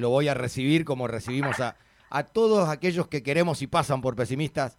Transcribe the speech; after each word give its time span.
Lo 0.00 0.10
voy 0.10 0.28
a 0.28 0.34
recibir 0.34 0.84
como 0.84 1.08
recibimos 1.08 1.58
a, 1.58 1.74
a 2.08 2.22
todos 2.22 2.68
aquellos 2.68 3.08
que 3.08 3.24
queremos 3.24 3.62
y 3.62 3.66
pasan 3.66 4.00
por 4.00 4.14
pesimistas. 4.14 4.78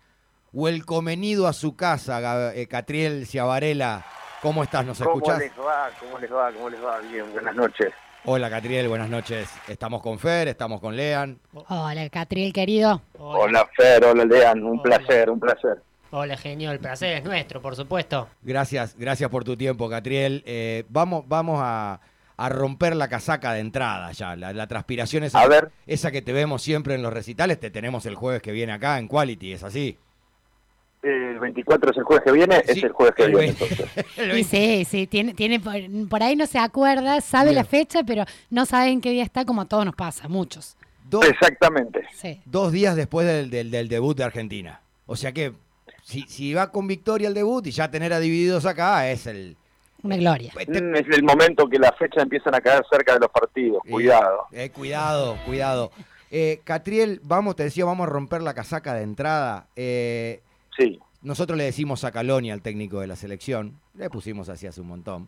Welcomenido 0.54 1.46
a 1.46 1.52
su 1.52 1.76
casa, 1.76 2.56
eh, 2.56 2.68
Catriel 2.68 3.28
Ciavarela. 3.28 4.06
¿Cómo 4.42 4.64
estás? 4.64 4.86
¿Nos 4.86 4.98
¿Cómo 5.00 5.18
escuchás? 5.18 5.40
les 5.40 5.52
va? 5.60 5.90
¿Cómo 6.00 6.20
les 6.20 6.32
va? 6.32 6.54
¿Cómo 6.54 6.70
les 6.70 6.82
va? 6.82 7.00
Bien, 7.02 7.26
buenas 7.34 7.54
noches. 7.54 7.90
Hola, 8.24 8.50
Catriel, 8.50 8.88
buenas 8.88 9.10
noches. 9.10 9.50
Estamos 9.68 10.02
con 10.02 10.20
Fer, 10.20 10.48
estamos 10.48 10.80
con 10.80 10.96
Lean. 10.96 11.38
Hola, 11.68 12.08
Catriel, 12.10 12.54
querido. 12.54 13.02
Hola, 13.18 13.68
Fer, 13.76 14.02
hola 14.06 14.24
Lean, 14.24 14.64
un 14.64 14.80
Hola. 14.80 15.00
placer, 15.00 15.30
un 15.30 15.40
placer. 15.42 15.84
Hola, 16.12 16.38
genio, 16.38 16.72
el 16.72 16.80
placer 16.80 17.18
es 17.18 17.26
nuestro, 17.26 17.62
por 17.62 17.76
supuesto. 17.76 18.30
Gracias, 18.42 18.96
gracias 18.98 19.30
por 19.30 19.44
tu 19.44 19.58
tiempo, 19.58 19.90
Catriel. 19.90 20.44
Eh, 20.46 20.86
vamos, 20.88 21.26
vamos 21.28 21.60
a, 21.62 22.00
a 22.46 22.50
romper 22.50 22.96
la 22.96 23.08
casaca 23.08 23.54
de 23.54 23.60
entrada 23.60 24.12
ya. 24.12 24.36
La, 24.36 24.54
la 24.54 24.68
transpiración 24.68 25.24
esa, 25.24 25.42
A 25.42 25.48
ver. 25.48 25.72
esa 25.88 26.12
que 26.12 26.22
te 26.22 26.34
vemos 26.34 26.62
siempre 26.62 26.96
en 26.96 27.02
los 27.02 27.12
recitales, 27.14 27.60
te 27.60 27.70
tenemos 27.70 28.06
el 28.06 28.16
jueves 28.16 28.42
que 28.42 28.52
viene 28.52 28.72
acá 28.74 28.98
en 29.00 29.08
Quality, 29.08 29.54
¿es 29.54 29.64
así? 29.64 29.98
El 31.02 31.40
24 31.40 31.92
es 31.92 31.98
el 31.98 32.04
jueves 32.04 32.24
que 32.26 32.32
viene, 32.34 32.62
Sí, 32.66 32.72
es 32.80 32.84
el 32.84 32.92
jueves 32.92 33.16
que 33.16 33.24
el 33.24 33.32
viene 33.32 33.48
entonces. 33.50 33.88
El 34.18 34.26
Y 34.32 34.34
20. 34.34 34.44
sí, 34.44 34.86
sí, 34.86 35.08
tiene, 35.08 35.34
tiene 35.34 35.60
por, 35.62 35.74
por 36.10 36.22
ahí 36.24 36.36
no 36.36 36.46
se 36.46 36.60
acuerda, 36.60 37.22
sabe 37.22 37.52
Bien. 37.52 37.56
la 37.56 37.64
fecha, 37.64 38.04
pero 38.04 38.26
no 38.50 38.66
sabe 38.66 38.90
en 38.90 39.00
qué 39.00 39.12
día 39.12 39.24
está, 39.24 39.46
como 39.46 39.62
a 39.62 39.66
todos 39.66 39.86
nos 39.86 39.96
pasa, 39.96 40.28
muchos. 40.28 40.76
Dos, 41.10 41.26
Exactamente. 41.26 42.02
Sí. 42.14 42.42
dos 42.46 42.72
días 42.74 42.96
después 42.98 43.26
del, 43.26 43.50
del- 43.50 43.72
del 43.72 43.88
debut 43.88 44.18
de 44.18 44.26
Argentina. 44.26 44.82
O 45.06 45.16
sea 45.16 45.32
que 45.32 45.54
si, 46.04 46.22
si 46.24 46.54
va 46.54 46.70
con 46.72 46.86
victoria 46.88 47.30
el 47.30 47.34
debut 47.34 47.66
y 47.68 47.72
ya 47.72 47.90
tener 47.90 48.12
a 48.14 48.20
divididos 48.20 48.66
acá 48.66 49.10
es 49.10 49.26
el... 49.26 49.56
Una 50.04 50.16
gloria. 50.18 50.52
Es 50.58 50.68
el 51.18 51.24
momento 51.24 51.68
que 51.68 51.78
las 51.78 51.96
fechas 51.98 52.24
empiezan 52.24 52.56
a 52.56 52.62
caer 52.62 52.84
cerca 52.90 53.14
de 53.14 53.20
los 53.20 53.30
partidos, 53.30 53.82
Eh, 53.86 53.92
cuidado. 53.92 54.46
eh, 54.52 54.70
cuidado, 54.70 55.38
cuidado. 55.46 55.92
Eh, 56.32 56.62
Catriel, 56.64 57.20
vamos, 57.24 57.56
te 57.56 57.64
decía, 57.64 57.86
vamos 57.86 58.08
a 58.08 58.10
romper 58.10 58.42
la 58.42 58.54
casaca 58.54 58.94
de 58.94 59.04
entrada. 59.04 59.68
Eh, 59.76 60.42
Sí. 60.78 61.00
nosotros 61.22 61.58
le 61.58 61.66
decimos 61.66 62.00
Sacaloni 62.02 62.52
al 62.52 62.62
técnico 62.62 63.00
de 63.02 63.08
la 63.08 63.16
selección. 63.16 63.80
Le 63.96 64.10
pusimos 64.10 64.48
así 64.50 64.68
hace 64.68 64.80
un 64.82 64.88
montón. 64.88 65.28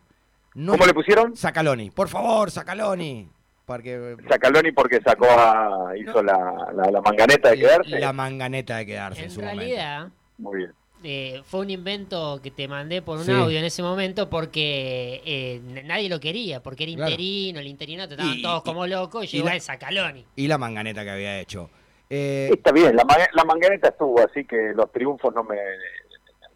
No- 0.54 0.72
¿Cómo 0.72 0.86
le 0.86 0.94
pusieron? 0.94 1.36
Sacaloni, 1.36 1.90
por 1.90 2.08
favor, 2.08 2.50
Sacaloni. 2.50 3.28
Porque 3.66 4.16
Sacaloni 4.28 4.72
porque 4.72 5.00
sacó 5.04 5.26
a, 5.30 5.92
hizo 5.96 6.22
la, 6.22 6.36
la, 6.74 6.90
la 6.90 7.00
manganeta 7.00 7.50
de 7.50 7.58
quedarse. 7.58 7.98
la 8.00 8.12
manganeta 8.12 8.76
de 8.78 8.86
quedarse 8.86 9.20
en, 9.20 9.24
En 9.26 9.30
su 9.30 9.40
realidad, 9.40 10.08
Muy 10.38 10.58
bien. 10.58 10.72
Eh, 11.04 11.42
fue 11.44 11.60
un 11.60 11.70
invento 11.70 12.40
que 12.42 12.50
te 12.50 12.68
mandé 12.68 13.02
por 13.02 13.18
un 13.18 13.24
Sí. 13.24 13.32
audio 13.32 13.58
en 13.58 13.64
ese 13.64 13.82
momento 13.82 14.28
porque 14.30 15.20
eh, 15.24 15.60
nadie 15.84 16.08
lo 16.08 16.20
quería, 16.20 16.62
porque 16.62 16.84
era 16.84 16.94
Claro. 16.94 17.10
interino, 17.12 17.60
el 17.60 17.66
interinato, 17.66 18.14
estaban 18.14 18.34
Y- 18.38 18.42
todos 18.42 18.60
y- 18.60 18.64
como 18.68 18.86
locos 18.86 19.24
y 19.24 19.26
y 19.26 19.30
llegó 19.38 19.48
la- 19.48 19.54
el 19.56 19.60
Sacaloni. 19.60 20.24
Y 20.36 20.48
la 20.48 20.58
manganeta 20.58 21.02
que 21.04 21.10
había 21.10 21.40
hecho. 21.40 21.70
Eh, 22.10 22.50
Está 22.52 22.72
bien, 22.72 22.94
la, 22.94 23.04
ma- 23.04 23.16
la 23.32 23.44
manganeta 23.44 23.88
estuvo, 23.88 24.20
así 24.20 24.44
que 24.44 24.72
los 24.74 24.90
triunfos 24.92 25.34
no 25.34 25.42
me 25.44 25.56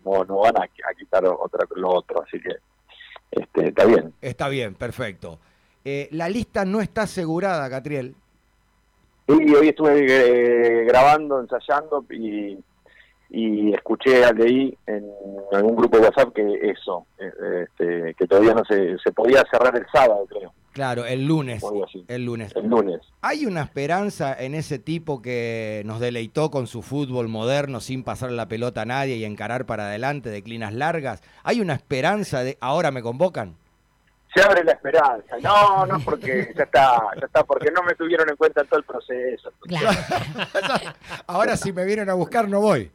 no, 0.05 0.25
no 0.25 0.37
van 0.39 0.57
a, 0.59 0.63
a 0.63 0.95
quitar 0.97 1.25
otra, 1.27 1.67
lo 1.75 1.89
otro, 1.95 2.23
así 2.23 2.39
que 2.41 2.51
este, 3.33 3.69
está 3.71 3.85
bien. 3.87 4.13
está 4.21 4.49
bien, 4.49 4.75
perfecto. 4.77 5.41
Eh, 5.85 6.09
la 6.13 6.29
lista 6.29 6.65
no 6.65 6.81
está 6.81 7.03
asegurada, 7.03 7.69
Catriel. 7.69 8.15
Y 9.29 9.53
hoy 9.55 9.69
estuve 9.71 10.05
eh, 10.07 10.85
grabando, 10.85 11.41
ensayando 11.41 12.05
y, 12.11 12.57
y 13.39 13.75
escuché, 13.75 14.33
leí 14.33 14.75
en 14.87 15.05
algún 15.53 15.77
grupo 15.77 15.99
de 15.99 16.05
WhatsApp 16.05 16.33
que 16.35 16.71
eso, 16.71 17.07
eh, 17.19 17.65
este, 17.65 18.15
que 18.15 18.27
todavía 18.27 18.55
no 18.55 18.65
se, 18.65 18.97
se 18.99 19.13
podía 19.13 19.45
cerrar 19.51 19.77
el 19.77 19.85
sábado, 19.93 20.25
creo, 20.27 20.53
Claro, 20.73 21.05
el 21.05 21.27
lunes. 21.27 21.63
o 21.63 21.69
algo 21.69 21.85
así, 21.85 22.03
El 22.09 22.25
lunes. 22.25 22.55
el 22.57 22.67
lunes. 22.67 23.01
¿Hay 23.21 23.45
una 23.45 23.63
esperanza 23.63 24.35
en 24.39 24.55
ese 24.55 24.79
tipo 24.79 25.21
que 25.21 25.83
nos 25.85 26.01
deleitó 26.01 26.51
con 26.51 26.67
su 26.67 26.81
fútbol 26.81 27.29
moderno 27.29 27.81
sin 27.81 28.05
pasar 28.05 28.31
la 28.33 28.49
pelota 28.49 28.83
a 28.83 28.85
nadie 28.87 29.17
y 29.17 29.25
encarar 29.27 29.67
para 29.67 29.85
adelante 29.89 30.31
de 30.31 30.43
clinas 30.43 30.73
largas? 30.73 31.23
¿Hay 31.45 31.61
una 31.61 31.75
esperanza 31.75 32.43
de 32.43 32.57
ahora 32.61 32.91
me 32.91 33.03
convocan? 33.03 33.55
Se 34.35 34.43
abre 34.43 34.65
la 34.65 34.73
esperanza. 34.73 35.37
No, 35.43 35.87
no, 35.87 35.99
porque 36.01 36.53
ya 36.57 36.65
está, 36.65 37.03
ya 37.21 37.27
está, 37.27 37.45
porque 37.45 37.71
no 37.71 37.83
me 37.83 37.95
tuvieron 37.95 38.29
en 38.29 38.37
cuenta 38.37 38.61
en 38.63 38.67
todo 38.69 38.79
el 38.81 38.85
proceso. 38.85 39.51
Claro. 39.61 39.89
ahora 41.27 41.57
si 41.57 41.73
me 41.73 41.85
vienen 41.85 42.09
a 42.11 42.15
buscar 42.15 42.49
no 42.49 42.61
voy. 42.61 42.91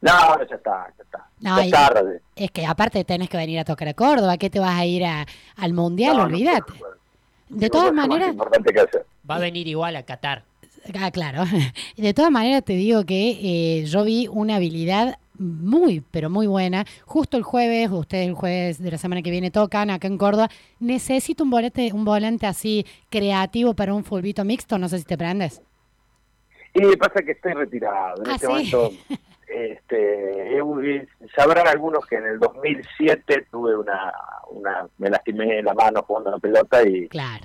No, 0.00 0.12
ahora 0.12 0.46
ya 0.48 0.56
está, 0.56 0.86
ya 0.96 1.02
está. 1.02 1.26
No, 1.40 1.56
ya 1.58 1.66
y- 1.66 1.70
tarde. 1.70 2.20
Es 2.36 2.50
que 2.52 2.64
aparte 2.66 3.04
tenés 3.04 3.28
que 3.28 3.36
venir 3.36 3.58
a 3.58 3.64
tocar 3.64 3.88
a 3.88 3.94
Córdoba, 3.94 4.36
¿qué 4.38 4.48
te 4.50 4.60
vas 4.60 4.78
a 4.78 4.84
ir 4.86 5.04
a- 5.04 5.26
al 5.56 5.72
Mundial? 5.72 6.16
No, 6.16 6.22
no, 6.22 6.34
Olvídate. 6.34 6.72
De 7.48 7.68
todas 7.70 7.92
maneras, 7.92 8.30
importante 8.32 8.72
que 8.72 8.80
hacer. 8.80 9.06
Va 9.28 9.36
a 9.36 9.38
venir 9.40 9.66
igual 9.66 9.96
a 9.96 10.02
Qatar. 10.02 10.44
Ah, 10.98 11.10
claro. 11.10 11.42
De 11.96 12.14
todas 12.14 12.30
maneras 12.30 12.62
te 12.64 12.74
digo 12.74 13.04
que 13.04 13.30
eh, 13.80 13.84
yo 13.86 14.04
vi 14.04 14.28
una 14.30 14.56
habilidad 14.56 15.18
muy, 15.38 16.02
pero 16.10 16.30
muy 16.30 16.46
buena. 16.46 16.84
Justo 17.04 17.36
el 17.36 17.42
jueves, 17.42 17.90
ustedes 17.90 18.28
el 18.28 18.34
jueves 18.34 18.82
de 18.82 18.90
la 18.90 18.98
semana 18.98 19.22
que 19.22 19.30
viene 19.30 19.50
tocan 19.50 19.90
acá 19.90 20.06
en 20.08 20.18
Córdoba. 20.18 20.48
Necesito 20.80 21.42
un 21.44 21.50
volante, 21.50 21.90
un 21.92 22.04
volante 22.04 22.46
así 22.46 22.84
creativo 23.10 23.74
para 23.74 23.94
un 23.94 24.04
fulbito 24.04 24.44
mixto. 24.44 24.78
No 24.78 24.88
sé 24.88 24.98
si 24.98 25.04
te 25.04 25.16
prendes. 25.18 25.60
Y 26.74 26.96
pasa 26.96 27.22
que 27.24 27.32
estoy 27.32 27.54
retirado. 27.54 28.22
En 28.24 28.30
Ah, 28.30 28.34
este 28.34 28.46
¿sí? 28.46 28.52
momento, 28.52 28.90
este, 29.66 30.58
eh, 30.58 31.06
sabrán 31.36 31.66
algunos 31.68 32.04
que 32.06 32.16
en 32.16 32.26
el 32.26 32.38
2007 32.38 33.46
tuve 33.50 33.76
una, 33.76 34.12
una, 34.50 34.86
me 34.98 35.10
lastimé 35.10 35.62
la 35.62 35.74
mano 35.74 36.02
jugando 36.02 36.30
la 36.32 36.38
pelota 36.38 36.82
y, 36.86 37.08
Claro. 37.08 37.44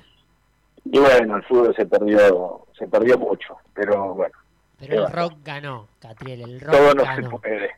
y 0.84 0.98
bueno, 0.98 1.36
el 1.36 1.42
fútbol 1.44 1.74
se 1.76 1.86
perdió, 1.86 2.66
se 2.78 2.86
perdió 2.88 3.18
mucho. 3.18 3.56
Pero 3.74 4.14
bueno, 4.14 4.34
Pero 4.78 4.94
el 4.94 5.04
va. 5.04 5.08
rock 5.08 5.34
ganó, 5.44 5.88
Catriel, 6.00 6.42
el 6.42 6.60
rock 6.60 6.72
todo 6.72 6.94
no 6.94 7.00
se 7.02 7.22
ganó. 7.22 7.38
puede. 7.38 7.70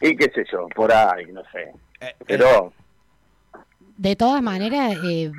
Y 0.00 0.16
qué 0.16 0.30
sé 0.34 0.44
yo, 0.50 0.66
por 0.74 0.92
ahí, 0.92 1.26
no 1.32 1.42
sé. 1.52 1.72
Eh, 2.00 2.14
Pero 2.26 2.72
De 3.96 4.16
todas 4.16 4.42
maneras, 4.42 4.96
eh, 5.04 5.30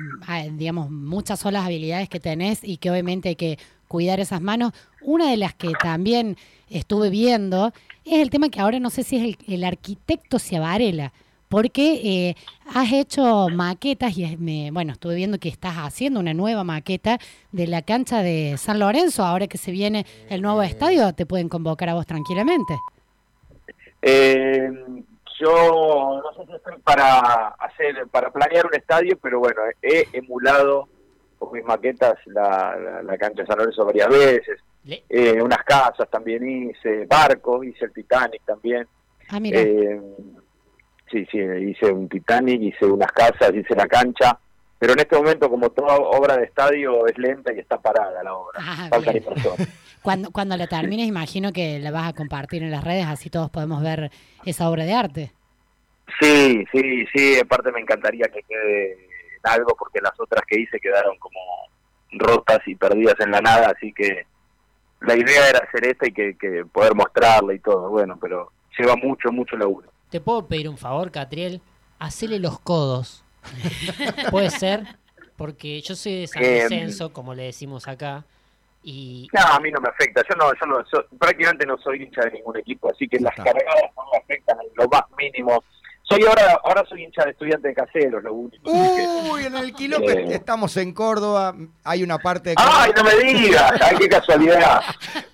digamos, 0.52 0.90
muchas 0.90 1.38
son 1.40 1.52
las 1.52 1.66
habilidades 1.66 2.08
que 2.08 2.20
tenés 2.20 2.64
y 2.64 2.78
que 2.78 2.90
obviamente 2.90 3.28
hay 3.30 3.36
que 3.36 3.58
cuidar 3.94 4.18
esas 4.18 4.40
manos. 4.40 4.72
Una 5.02 5.30
de 5.30 5.36
las 5.36 5.54
que 5.54 5.70
también 5.80 6.36
estuve 6.68 7.10
viendo 7.10 7.72
es 8.04 8.18
el 8.20 8.28
tema 8.28 8.48
que 8.48 8.60
ahora 8.60 8.80
no 8.80 8.90
sé 8.90 9.04
si 9.04 9.16
es 9.16 9.22
el, 9.22 9.54
el 9.54 9.62
arquitecto 9.62 10.40
Ciavarela, 10.40 11.12
porque 11.48 12.00
eh, 12.02 12.34
has 12.74 12.90
hecho 12.90 13.48
maquetas 13.50 14.18
y 14.18 14.24
es- 14.24 14.40
me, 14.40 14.72
bueno, 14.72 14.92
estuve 14.94 15.14
viendo 15.14 15.38
que 15.38 15.48
estás 15.48 15.76
haciendo 15.76 16.18
una 16.18 16.34
nueva 16.34 16.64
maqueta 16.64 17.20
de 17.52 17.68
la 17.68 17.82
cancha 17.82 18.20
de 18.22 18.56
San 18.58 18.80
Lorenzo. 18.80 19.24
Ahora 19.24 19.46
que 19.46 19.58
se 19.58 19.70
viene 19.70 20.04
el 20.28 20.42
nuevo 20.42 20.60
estadio, 20.62 21.12
te 21.12 21.24
pueden 21.24 21.48
convocar 21.48 21.88
a 21.90 21.94
vos 21.94 22.04
tranquilamente. 22.06 22.74
Eh, 24.02 24.70
yo 25.40 26.20
no 26.24 26.32
sé 26.36 26.46
si 26.50 26.56
estoy 26.56 26.74
para 26.82 27.46
hacer, 27.60 28.08
para 28.10 28.32
planear 28.32 28.66
un 28.66 28.74
estadio, 28.74 29.16
pero 29.22 29.38
bueno, 29.38 29.60
he 29.82 30.08
emulado 30.12 30.88
con 31.38 31.52
mis 31.52 31.64
maquetas 31.64 32.14
la, 32.26 32.76
la, 32.76 33.02
la 33.02 33.18
cancha 33.18 33.42
de 33.42 33.46
San 33.46 33.58
Lorenzo 33.58 33.84
varias 33.84 34.08
veces, 34.08 34.60
eh, 35.08 35.40
unas 35.40 35.62
casas 35.64 36.08
también 36.10 36.68
hice, 36.70 37.06
barcos, 37.06 37.64
hice 37.66 37.86
el 37.86 37.92
Titanic 37.92 38.42
también, 38.44 38.86
Ah, 39.28 39.40
mira. 39.40 39.60
eh, 39.60 40.00
sí, 41.10 41.26
sí, 41.30 41.38
hice 41.38 41.86
un 41.92 42.08
Titanic, 42.08 42.60
hice 42.60 42.84
unas 42.86 43.10
casas, 43.12 43.54
hice 43.54 43.74
la 43.74 43.86
cancha, 43.86 44.38
pero 44.78 44.92
en 44.92 44.98
este 45.00 45.16
momento 45.16 45.48
como 45.48 45.70
toda 45.70 45.96
obra 45.96 46.36
de 46.36 46.44
estadio 46.44 47.06
es 47.06 47.16
lenta 47.18 47.52
y 47.54 47.58
está 47.60 47.80
parada 47.80 48.22
la 48.22 48.34
obra, 48.34 48.58
Ah, 48.60 48.88
faltan. 48.90 49.20
Cuando, 50.02 50.30
cuando 50.32 50.54
la 50.58 50.66
termines, 50.66 51.06
imagino 51.08 51.50
que 51.50 51.78
la 51.78 51.90
vas 51.90 52.10
a 52.10 52.12
compartir 52.12 52.62
en 52.62 52.70
las 52.70 52.84
redes, 52.84 53.06
así 53.06 53.30
todos 53.30 53.48
podemos 53.48 53.82
ver 53.82 54.10
esa 54.44 54.68
obra 54.68 54.84
de 54.84 54.92
arte. 54.92 55.32
Sí, 56.20 56.62
sí, 56.70 57.06
sí, 57.14 57.38
aparte 57.40 57.72
me 57.72 57.80
encantaría 57.80 58.26
que 58.28 58.42
quede 58.42 58.98
algo 59.46 59.74
porque 59.78 60.00
las 60.00 60.18
otras 60.18 60.44
que 60.46 60.60
hice 60.60 60.78
quedaron 60.80 61.18
como 61.18 61.40
rotas 62.12 62.60
y 62.66 62.74
perdidas 62.74 63.16
en 63.20 63.30
la 63.32 63.40
nada, 63.40 63.72
así 63.76 63.92
que 63.92 64.26
la 65.00 65.16
idea 65.16 65.48
era 65.50 65.58
hacer 65.60 65.86
esta 65.86 66.08
y 66.08 66.12
que, 66.12 66.36
que 66.38 66.64
poder 66.64 66.94
mostrarla 66.94 67.54
y 67.54 67.58
todo, 67.58 67.90
bueno, 67.90 68.16
pero 68.20 68.50
lleva 68.78 68.96
mucho, 68.96 69.30
mucho 69.32 69.56
laburo. 69.56 69.88
¿Te 70.10 70.20
puedo 70.20 70.46
pedir 70.46 70.68
un 70.68 70.78
favor, 70.78 71.10
Catriel? 71.10 71.60
Hacele 71.98 72.38
los 72.38 72.58
codos. 72.60 73.24
Puede 74.30 74.50
ser, 74.50 74.84
porque 75.36 75.80
yo 75.82 75.94
soy 75.94 76.20
de 76.20 76.26
San 76.26 76.42
Eh, 76.42 76.62
Lorenzo, 76.62 77.12
como 77.12 77.34
le 77.34 77.44
decimos 77.44 77.88
acá, 77.88 78.24
y 78.82 79.28
No, 79.32 79.40
a 79.40 79.60
mí 79.60 79.70
no 79.70 79.80
me 79.80 79.88
afecta, 79.88 80.22
yo 80.28 80.36
no, 80.36 80.52
yo 80.54 80.66
no, 80.66 80.84
yo 80.92 81.06
prácticamente 81.18 81.66
no 81.66 81.76
soy 81.78 82.02
hincha 82.02 82.22
de 82.22 82.32
ningún 82.32 82.56
equipo, 82.58 82.90
así 82.90 83.08
que 83.08 83.18
las 83.18 83.32
está. 83.36 83.44
cargadas 83.44 83.90
no 83.96 84.02
me 84.12 84.18
afectan 84.18 84.58
en 84.60 84.68
lo 84.74 84.88
más 84.88 85.02
mínimo. 85.18 85.64
Soy 86.06 86.22
ahora, 86.24 86.60
ahora 86.62 86.84
soy 86.88 87.04
hincha 87.04 87.24
de 87.24 87.30
estudiante 87.30 87.68
de 87.68 87.74
caseros, 87.74 88.22
lo 88.22 88.34
único. 88.34 88.62
que- 88.70 89.30
Uy, 89.32 89.44
en 89.46 89.56
el 89.56 89.72
quilombo 89.72 90.10
Eh. 90.10 90.26
estamos 90.34 90.76
en 90.76 90.92
Córdoba, 90.92 91.54
hay 91.82 92.02
una 92.02 92.18
parte 92.18 92.50
de 92.50 92.56
¡Ay, 92.58 92.92
no 92.94 93.04
me 93.04 93.14
digas! 93.16 93.72
¡Ay, 93.80 93.96
qué 93.98 94.08
casualidad! 94.08 94.82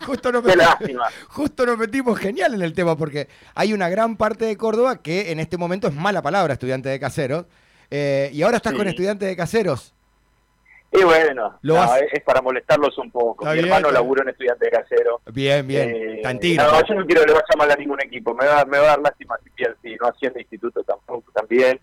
justo 0.07 0.31
nos 0.31 0.43
¡Qué 0.43 0.49
metimos, 0.57 0.69
lástima! 0.81 1.05
justo 1.29 1.67
nos 1.67 1.77
metimos 1.77 2.19
genial 2.19 2.55
en 2.55 2.63
el 2.63 2.73
tema 2.73 2.97
porque 2.97 3.29
hay 3.55 3.73
una 3.73 3.89
gran 3.89 4.17
parte 4.17 4.45
de 4.45 4.57
Córdoba 4.57 5.03
que 5.03 5.33
en 5.33 5.41
este 5.41 5.57
momento 5.57 5.89
es 5.89 5.95
mala 5.95 6.23
palabra 6.23 6.53
estudiante 6.53 6.89
de 6.89 7.01
caseros 7.01 7.47
eh, 7.91 8.31
y 8.33 8.43
ahora 8.43 8.59
estás 8.59 8.73
Sí. 8.73 8.79
con 8.79 8.87
estudiantes 8.87 9.29
de 9.29 9.37
caseros. 9.37 9.95
Y 10.93 11.05
bueno, 11.05 11.59
Lo 11.63 11.75
no, 11.75 11.81
vas- 11.81 12.03
es, 12.13 12.23
para 12.25 12.43
molestarlos 12.43 12.97
un 12.99 13.11
poco. 13.11 13.45
Está 13.45 13.51
Mi 13.51 13.59
bien, 13.61 13.67
hermano 13.67 13.89
está 13.89 14.01
laburó 14.01 14.23
en 14.23 14.29
estudiante 14.31 14.65
de 14.65 14.71
casero. 14.73 15.21
Bien, 15.33 15.67
bien. 15.67 15.91
Eh. 15.95 16.57
No, 16.57 16.87
yo 16.87 16.95
no 16.95 17.07
quiero 17.07 17.25
le 17.25 17.33
vaya 17.33 17.45
mal 17.57 17.71
a 17.71 17.77
ningún 17.77 18.01
equipo. 18.03 18.35
Me 18.35 18.47
va, 18.47 18.65
me 18.65 18.79
va 18.79 18.85
a 18.85 18.89
dar 18.89 19.01
lástima 19.01 19.37
si, 19.45 19.51
pierde, 19.51 19.77
si 19.83 19.95
no 19.95 20.09
haciendo 20.09 20.41
instituto 20.41 20.83
tampoco 20.83 21.31
también. 21.33 21.79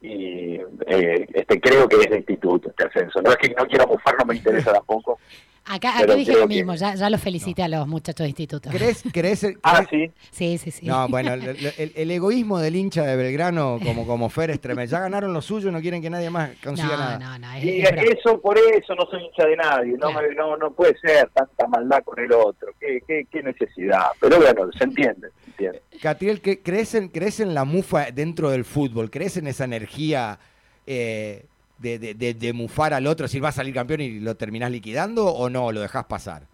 Y 0.00 0.60
eh, 0.86 1.26
este 1.34 1.60
creo 1.60 1.88
que 1.88 1.96
es 1.96 2.10
de 2.10 2.16
instituto 2.18 2.70
este 2.70 2.84
ascenso. 2.86 3.20
No 3.22 3.30
es 3.30 3.36
que 3.36 3.48
no 3.50 3.66
quiero 3.66 3.86
mufar, 3.86 4.16
no 4.18 4.24
me 4.26 4.36
interesa 4.36 4.72
tampoco. 4.74 5.18
Acá, 5.64 5.96
acá 5.98 6.14
dije 6.16 6.32
lo 6.32 6.40
que- 6.48 6.54
mismo, 6.56 6.74
ya, 6.74 6.96
ya 6.96 7.08
los 7.08 7.20
felicité 7.20 7.62
a 7.62 7.68
los 7.68 7.86
muchachos 7.86 8.24
de 8.24 8.28
instituto. 8.30 8.68
¿Crees, 8.70 9.04
crees, 9.12 9.44
el- 9.44 9.58
Ah, 9.62 9.84
sí. 9.88 10.10
Sí, 10.32 10.58
sí, 10.58 10.70
sí. 10.72 10.86
No, 10.86 11.06
bueno, 11.08 11.32
el, 11.34 11.46
el- 11.78 11.92
el 11.94 12.10
egoísmo 12.10 12.58
del 12.58 12.74
hincha 12.74 13.04
de 13.04 13.14
Belgrano, 13.16 13.78
como, 13.84 14.04
como 14.06 14.28
Fer, 14.28 14.50
es 14.50 14.60
tremendo. 14.60 14.90
Ya 14.90 14.98
ganaron 14.98 15.32
lo 15.32 15.40
suyo, 15.40 15.70
no 15.70 15.80
quieren 15.80 16.02
que 16.02 16.10
nadie 16.10 16.30
más 16.30 16.50
consiga 16.64 16.88
no, 16.90 16.96
nada. 16.98 17.18
no, 17.18 17.38
no, 17.38 17.52
es- 17.54 17.64
Y 17.64 17.80
es 17.80 17.92
eso, 18.18 18.40
por 18.40 18.58
eso 18.58 18.94
no 18.96 19.06
soy 19.06 19.22
hincha 19.22 19.46
de 19.46 19.56
nadie. 19.56 19.92
No, 19.92 20.10
Claro. 20.10 20.26
no, 20.36 20.56
no 20.56 20.72
puede 20.72 20.98
ser 20.98 21.30
tanta 21.32 21.66
maldad 21.68 22.02
con 22.04 22.18
el 22.18 22.32
otro. 22.32 22.68
¿Qué, 22.80 23.00
qué, 23.06 23.26
qué 23.30 23.42
necesidad? 23.42 24.06
Pero 24.20 24.38
bueno, 24.38 24.68
se 24.76 24.82
entiende. 24.84 25.28
Se 25.44 25.50
entiende. 25.50 25.82
Catriel, 26.02 26.40
¿qué- 26.40 26.60
¿crees 26.60 26.94
en, 26.96 27.08
¿crees 27.08 27.38
en 27.38 27.54
la 27.54 27.64
mufa 27.64 28.10
dentro 28.10 28.50
del 28.50 28.64
fútbol? 28.64 29.10
¿Crees 29.10 29.36
en 29.36 29.46
esa 29.46 29.64
energía 29.64 30.40
eh, 30.86 31.44
de, 31.82 31.98
de- 31.98 32.14
de- 32.14 32.34
de 32.34 32.52
mufar 32.52 32.94
al 32.94 33.06
otro? 33.06 33.28
Si 33.28 33.40
va 33.40 33.48
a 33.50 33.52
salir 33.52 33.74
campeón 33.74 34.00
y 34.00 34.20
lo 34.20 34.34
terminás 34.36 34.70
liquidando 34.70 35.26
o 35.26 35.50
no, 35.50 35.70
lo 35.72 35.80
dejás 35.80 36.04
pasar. 36.06 36.44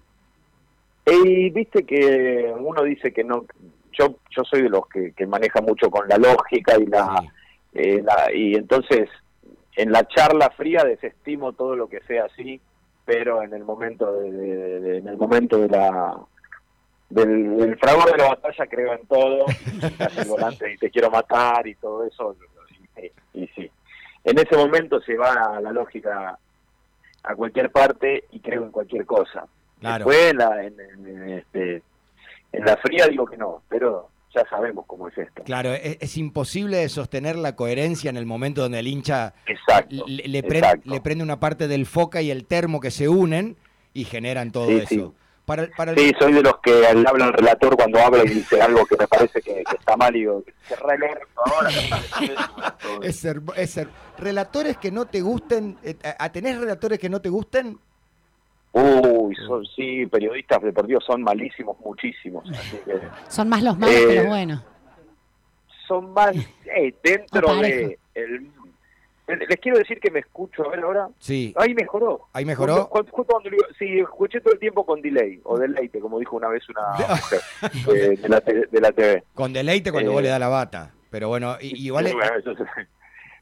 Y 1.07 1.51
viste 1.51 1.85
que 1.85 2.53
uno 2.59 2.83
dice 2.83 3.13
que 3.13 3.25
no. 3.25 3.45
Yo, 3.93 4.17
yo 4.31 4.45
soy 4.45 4.63
de 4.63 4.69
los 4.69 4.87
que, 4.89 5.13
que 5.13 5.27
maneja 5.27 5.61
mucho 5.61 5.91
con 5.91 6.07
la 6.09 6.19
lógica 6.19 6.79
y 6.79 6.87
la, 6.87 7.21
Sí. 7.21 7.29
eh, 7.75 8.03
la- 8.03 8.33
y 8.33 8.55
entonces 8.55 9.09
en 9.77 9.93
la 9.93 10.07
charla 10.09 10.51
fría 10.57 10.83
desestimo 10.85 11.53
todo 11.53 11.77
lo 11.77 11.89
que 11.89 12.01
sea 12.03 12.25
así 12.25 12.61
pero 13.05 13.43
en 13.43 13.55
el 13.55 13.65
momento 13.65 14.13
de, 14.21 14.31
de- 14.31 14.81
de- 14.81 14.99
en 14.99 15.09
el 15.09 15.17
momento 15.17 15.57
de 15.59 15.69
la 15.69 16.15
del, 17.11 17.57
del 17.57 17.79
fragor 17.79 18.11
de 18.13 18.19
la 18.19 18.29
batalla 18.29 18.67
creo 18.67 18.93
en 18.95 19.07
todo 19.07 19.47
y 20.17 20.21
el 20.21 20.29
volante 20.29 20.73
y 20.75 20.77
te 20.77 20.91
quiero 20.91 21.11
matar 21.11 21.67
y 21.67 21.75
todo 21.77 22.05
eso 22.05 22.37
y 23.35 23.47
sí 23.57 23.71
en 24.31 24.39
ese 24.39 24.57
momento 24.57 25.01
se 25.03 25.17
va 25.17 25.61
la 25.61 25.73
lógica 25.73 26.39
a 27.23 27.35
cualquier 27.35 27.71
parte 27.71 28.25
y 28.33 28.41
creo 28.41 28.65
en 28.65 28.71
cualquier 28.71 29.05
cosa 29.07 29.47
Claro. 29.81 30.07
Después 30.07 30.31
en 30.33 30.39
la, 30.39 30.65
en, 30.65 30.75
en, 30.81 31.29
este, 31.39 31.83
en 32.53 32.65
la 32.65 32.77
fría 32.79 33.07
digo 33.07 33.27
que 33.27 33.37
no, 33.37 33.63
pero 33.69 34.09
ya 34.35 34.45
sabemos 34.51 34.85
cómo 34.89 35.07
es 35.09 35.17
esto. 35.17 35.45
Claro, 35.45 35.73
es, 35.73 35.99
es 36.01 36.17
imposible 36.17 36.89
sostener 36.89 37.37
la 37.37 37.55
coherencia 37.55 38.11
en 38.11 38.17
el 38.17 38.27
momento 38.27 38.61
donde 38.63 38.81
el 38.81 38.89
hincha 38.89 39.35
Exacto. 39.47 39.95
le, 40.09 40.27
le 40.27 40.43
prende, 40.43 40.81
le 40.85 41.01
prende 41.01 41.23
una 41.23 41.39
parte 41.39 41.69
del 41.69 41.87
foca 41.87 42.21
y 42.23 42.31
el 42.33 42.45
termo 42.45 42.81
que 42.81 42.91
se 42.91 43.09
unen 43.09 43.57
y 43.95 44.03
generan 44.05 44.51
todo 44.51 44.67
Sí, 44.67 44.77
eso. 44.79 44.89
sí. 44.89 45.13
Para, 45.49 45.63
el- 45.63 45.71
para 45.71 45.93
el- 45.93 45.99
Sí, 45.99 46.13
soy 46.21 46.35
de 46.35 46.43
los 46.43 46.59
que 46.59 46.71
le 46.71 46.87
habla 47.09 47.25
al 47.25 47.33
relator 47.33 47.75
cuando 47.75 47.99
habla 48.01 48.23
y 48.23 48.29
dice 48.29 48.61
algo 48.61 48.85
que 48.85 48.97
me 48.99 49.09
parece 49.09 49.41
que, 49.41 49.65
que 49.65 49.77
está 49.79 49.97
mal 49.97 50.15
y 50.15 50.19
digo, 50.21 50.45
cerrá 50.69 50.95
el 50.95 51.03
orto 51.05 51.27
ahora. 51.47 51.71
es 53.03 53.25
hermo- 53.25 53.55
es 53.57 53.79
her- 53.79 53.89
relatores 54.19 54.77
que 54.77 54.91
no 54.93 55.07
te 55.07 55.23
gusten, 55.23 55.79
eh, 55.83 55.97
a- 56.19 56.31
¿tenés 56.31 56.59
relatores 56.61 56.99
que 56.99 57.09
no 57.09 57.23
te 57.23 57.31
gusten? 57.31 57.79
Uy, 58.73 59.35
son, 59.47 59.65
sí, 59.75 60.05
periodistas 60.05 60.61
deportivos 60.63 61.03
son 61.07 61.23
malísimos, 61.23 61.79
muchísimos. 61.81 62.47
Así 62.51 62.77
que 62.85 63.01
Son 63.29 63.49
más 63.49 63.63
los 63.63 63.79
malos 63.79 63.97
que 63.97 64.13
Eh, 64.13 64.17
los 64.17 64.27
buenos. 64.27 64.63
son 65.89 66.13
más 66.13 66.37
eh, 66.77 66.95
dentro 67.03 67.57
de... 67.57 67.99
El, 68.15 68.51
les 69.37 69.61
quiero 69.61 69.79
decir 69.79 70.01
que 70.01 70.11
me 70.11 70.21
escucho, 70.21 70.65
a 70.67 70.71
ver 70.71 70.81
ahora. 70.81 71.09
Sí. 71.19 71.53
Ahí 71.57 71.75
mejoró. 71.75 72.29
¿Ahí 72.33 72.45
mejoró? 72.45 72.85
Justo, 72.87 73.13
justo 73.13 73.33
cuando 73.33 73.51
le 73.51 73.57
digo- 73.57 73.69
sí, 73.79 73.99
escuché 74.01 74.41
todo 74.41 74.55
el 74.55 74.59
tiempo 74.61 74.85
con 74.87 75.01
delay, 75.03 75.41
o 75.45 75.59
deleite, 75.59 76.01
como 76.01 76.19
dijo 76.19 76.37
una 76.37 76.49
vez 76.49 76.63
una 76.69 76.81
mujer 77.19 77.41
eh, 77.95 78.17
de, 78.17 78.29
la, 78.29 78.41
te- 78.41 78.67
de 78.67 78.81
la 78.81 78.93
TV. 78.93 79.23
Con 79.35 79.53
deleite 79.53 79.93
cuando 79.93 80.11
Eh, 80.11 80.15
vos 80.15 80.23
le 80.23 80.29
das 80.29 80.41
la 80.41 80.49
bata. 80.49 80.93
Pero 81.11 81.29
bueno, 81.29 81.57
y- 81.61 81.87
igual 81.87 82.07
es- 82.09 82.15
Bueno. 82.15 82.31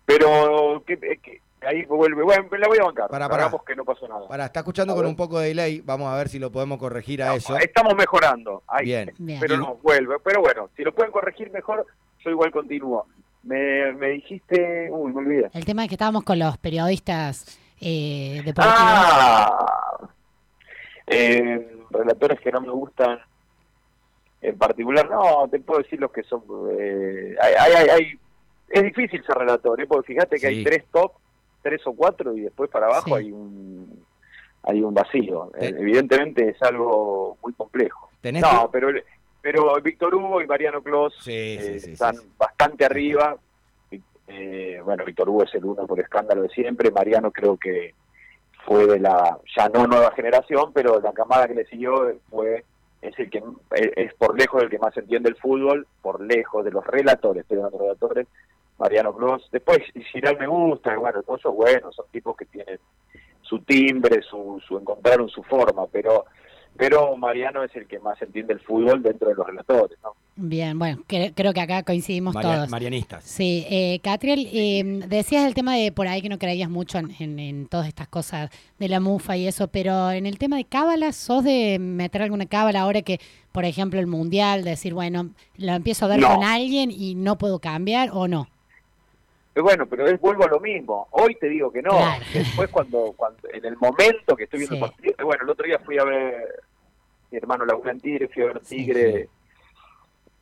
Pero 0.04 0.82
que, 0.86 0.96
que 0.98 1.40
ahí 1.66 1.84
vuelve. 1.84 2.22
Bueno, 2.22 2.46
la 2.58 2.68
voy 2.68 2.78
a 2.78 2.84
bancar. 2.84 3.08
Pará. 3.10 3.26
Hagamos 3.26 3.64
que 3.64 3.74
no 3.74 3.84
pasó 3.84 4.06
nada. 4.06 4.28
Para, 4.28 4.46
está 4.46 4.60
escuchando 4.60 4.92
A 4.92 4.96
con 4.96 5.04
ver. 5.04 5.10
un 5.10 5.16
poco 5.16 5.40
de 5.40 5.48
delay. 5.48 5.80
Vamos 5.84 6.12
a 6.12 6.16
ver 6.16 6.28
si 6.28 6.38
lo 6.38 6.50
podemos 6.52 6.78
corregir 6.78 7.22
a 7.22 7.34
eso. 7.34 7.56
Estamos 7.58 7.94
mejorando. 7.96 8.62
Ahí. 8.68 8.86
Bien. 8.86 9.12
Bien. 9.18 9.40
Pero 9.40 9.56
no, 9.56 9.76
vuelve. 9.82 10.16
Pero 10.22 10.40
bueno, 10.40 10.70
si 10.76 10.84
lo 10.84 10.94
pueden 10.94 11.10
corregir 11.12 11.50
mejor, 11.50 11.84
yo 12.24 12.30
igual 12.30 12.52
continúo. 12.52 13.06
Me, 13.46 13.92
me 13.92 14.08
dijiste. 14.08 14.88
Uy, 14.90 15.12
me 15.12 15.18
olvidé. 15.20 15.50
El 15.54 15.64
tema 15.64 15.82
es 15.84 15.88
que 15.88 15.94
estábamos 15.94 16.24
con 16.24 16.38
los 16.38 16.58
periodistas 16.58 17.58
eh, 17.80 18.42
deportivos. 18.44 18.74
Ah, 18.78 20.08
eh, 21.06 21.76
relatores 21.90 22.40
que 22.40 22.50
no 22.50 22.60
me 22.60 22.70
gustan 22.70 23.18
en 24.42 24.58
particular, 24.58 25.08
no, 25.10 25.48
te 25.48 25.58
puedo 25.60 25.80
decir 25.82 26.00
los 26.00 26.10
que 26.12 26.22
son. 26.24 26.42
eh, 26.78 27.34
hay, 27.40 27.54
hay, 27.54 27.72
hay- 27.72 27.88
hay- 27.90 28.18
es 28.68 28.82
difícil 28.82 29.24
ser 29.24 29.36
relator, 29.38 29.80
¿eh? 29.80 29.86
porque 29.86 30.12
fíjate 30.14 30.36
que 30.36 30.48
Sí. 30.48 30.54
hay 30.56 30.64
tres 30.64 30.84
top, 30.92 31.12
tres 31.62 31.80
o 31.86 31.92
cuatro, 31.94 32.36
y 32.36 32.40
después 32.42 32.68
para 32.70 32.86
abajo 32.86 33.06
Sí. 33.06 33.14
hay 33.14 33.32
un 33.32 34.04
hay 34.68 34.82
un 34.82 34.92
vacío. 34.92 35.50
Te- 35.58 35.68
evidentemente 35.68 36.48
es 36.48 36.60
algo 36.62 37.38
muy 37.40 37.52
complejo. 37.52 38.10
¿Tenés 38.20 38.42
No, 38.42 38.64
tu- 38.64 38.70
pero 38.72 38.88
pero 39.46 39.80
Víctor 39.80 40.12
Hugo 40.12 40.42
y 40.42 40.46
Mariano 40.48 40.82
Clos 40.82 41.14
Sí, 41.20 41.30
eh, 41.32 41.60
sí, 41.60 41.78
sí, 41.78 41.92
están 41.92 42.16
bastante 42.36 42.84
arriba. 42.84 43.36
Eh, 44.26 44.80
bueno, 44.84 45.04
Víctor 45.04 45.28
Hugo 45.28 45.44
es 45.44 45.54
el 45.54 45.64
uno 45.64 45.86
por 45.86 46.00
escándalo 46.00 46.42
de 46.42 46.48
siempre. 46.48 46.90
Mariano 46.90 47.30
creo 47.30 47.56
que 47.56 47.94
fue 48.64 48.88
de 48.88 48.98
la, 48.98 49.38
ya 49.56 49.68
no 49.68 49.86
nueva 49.86 50.10
generación, 50.16 50.72
pero 50.72 51.00
la 51.00 51.12
camada 51.12 51.46
que 51.46 51.54
le 51.54 51.64
siguió 51.66 52.12
fue, 52.28 52.64
es 53.00 53.16
el 53.20 53.30
que 53.30 53.38
es 53.38 53.90
es 53.94 54.14
por 54.14 54.36
lejos 54.36 54.64
el 54.64 54.68
que 54.68 54.80
más 54.80 54.96
entiende 54.96 55.28
el 55.28 55.36
fútbol, 55.36 55.86
por 56.02 56.20
lejos 56.20 56.64
de 56.64 56.72
los 56.72 56.84
relatores, 56.84 57.44
pero 57.48 57.70
los 57.70 57.80
relatores, 57.80 58.26
Mariano 58.78 59.14
Clos. 59.14 59.48
Después 59.52 59.78
Giral 60.10 60.40
me 60.40 60.48
gusta, 60.48 60.96
bueno, 60.96 61.22
todos 61.22 61.40
son 61.42 61.54
buenos, 61.54 61.94
son 61.94 62.06
tipos 62.10 62.36
que 62.36 62.46
tienen 62.46 62.80
su 63.42 63.60
timbre, 63.60 64.22
su, 64.22 64.60
su 64.66 64.76
encontraron 64.76 65.28
su 65.28 65.44
forma, 65.44 65.86
pero 65.86 66.24
pero 66.76 67.16
Mariano 67.16 67.62
es 67.64 67.74
el 67.76 67.86
que 67.86 67.98
más 68.00 68.20
entiende 68.22 68.52
el 68.54 68.60
fútbol 68.60 69.02
dentro 69.02 69.28
de 69.28 69.34
los 69.34 69.46
relatores, 69.46 69.98
¿no? 70.02 70.10
Bien, 70.38 70.78
bueno, 70.78 71.02
cre- 71.08 71.32
creo 71.34 71.54
que 71.54 71.60
acá 71.62 71.82
coincidimos 71.82 72.34
Maria- 72.34 72.56
todos. 72.56 72.68
Marianistas. 72.68 73.24
Sí, 73.24 73.64
eh, 73.70 74.00
Catriel, 74.02 74.46
eh, 74.52 75.00
decías 75.08 75.46
el 75.46 75.54
tema 75.54 75.74
de 75.76 75.92
por 75.92 76.08
ahí 76.08 76.20
que 76.20 76.28
no 76.28 76.38
creías 76.38 76.68
mucho 76.68 76.98
en, 76.98 77.10
en- 77.18 77.38
en 77.38 77.66
todas 77.68 77.88
estas 77.88 78.08
cosas 78.08 78.50
de 78.78 78.88
la 78.88 79.00
mufa 79.00 79.36
y 79.36 79.46
eso, 79.46 79.68
pero 79.68 80.10
en 80.10 80.26
el 80.26 80.36
tema 80.38 80.56
de 80.56 80.64
cábala, 80.64 81.12
¿sos 81.12 81.42
de 81.42 81.78
meter 81.78 82.20
alguna 82.22 82.44
cábala 82.46 82.82
ahora 82.82 83.00
que, 83.02 83.18
por 83.52 83.64
ejemplo, 83.64 83.98
el 83.98 84.06
mundial, 84.06 84.62
decir, 84.62 84.92
bueno, 84.92 85.30
lo 85.56 85.72
empiezo 85.72 86.04
a 86.04 86.08
ver 86.08 86.20
No. 86.20 86.34
con 86.34 86.44
alguien 86.44 86.90
y 86.90 87.14
no 87.14 87.38
puedo 87.38 87.58
cambiar 87.58 88.10
o 88.12 88.28
no? 88.28 88.48
Pero 89.56 89.64
bueno, 89.64 89.86
pero 89.86 90.06
es, 90.06 90.20
vuelvo 90.20 90.44
a 90.44 90.48
lo 90.48 90.60
mismo. 90.60 91.08
Hoy 91.12 91.34
te 91.36 91.48
digo 91.48 91.72
que 91.72 91.80
no. 91.80 91.92
Claro. 91.92 92.22
Después 92.34 92.68
cuando, 92.68 93.14
cuando 93.16 93.38
en 93.50 93.64
el 93.64 93.74
momento 93.78 94.36
que 94.36 94.44
estoy 94.44 94.58
viendo 94.58 94.76
Sí. 94.76 94.82
el 94.84 94.90
partido, 94.90 95.14
bueno, 95.24 95.44
el 95.44 95.48
otro 95.48 95.64
día 95.66 95.78
fui 95.78 95.98
a 95.98 96.04
ver 96.04 96.62
mi 97.30 97.38
hermano 97.38 97.64
Laura 97.64 97.90
en 97.90 98.00
Tigre, 98.00 98.28
fui 98.28 98.42
a 98.42 98.46
ver 98.48 98.60
Sí, 98.62 98.76
Tigre, 98.84 99.30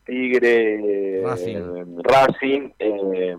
Tigre 0.05 1.23
Racing. 1.25 1.57
eh, 1.57 1.85
Racing, 2.03 2.71
eh, 2.81 3.37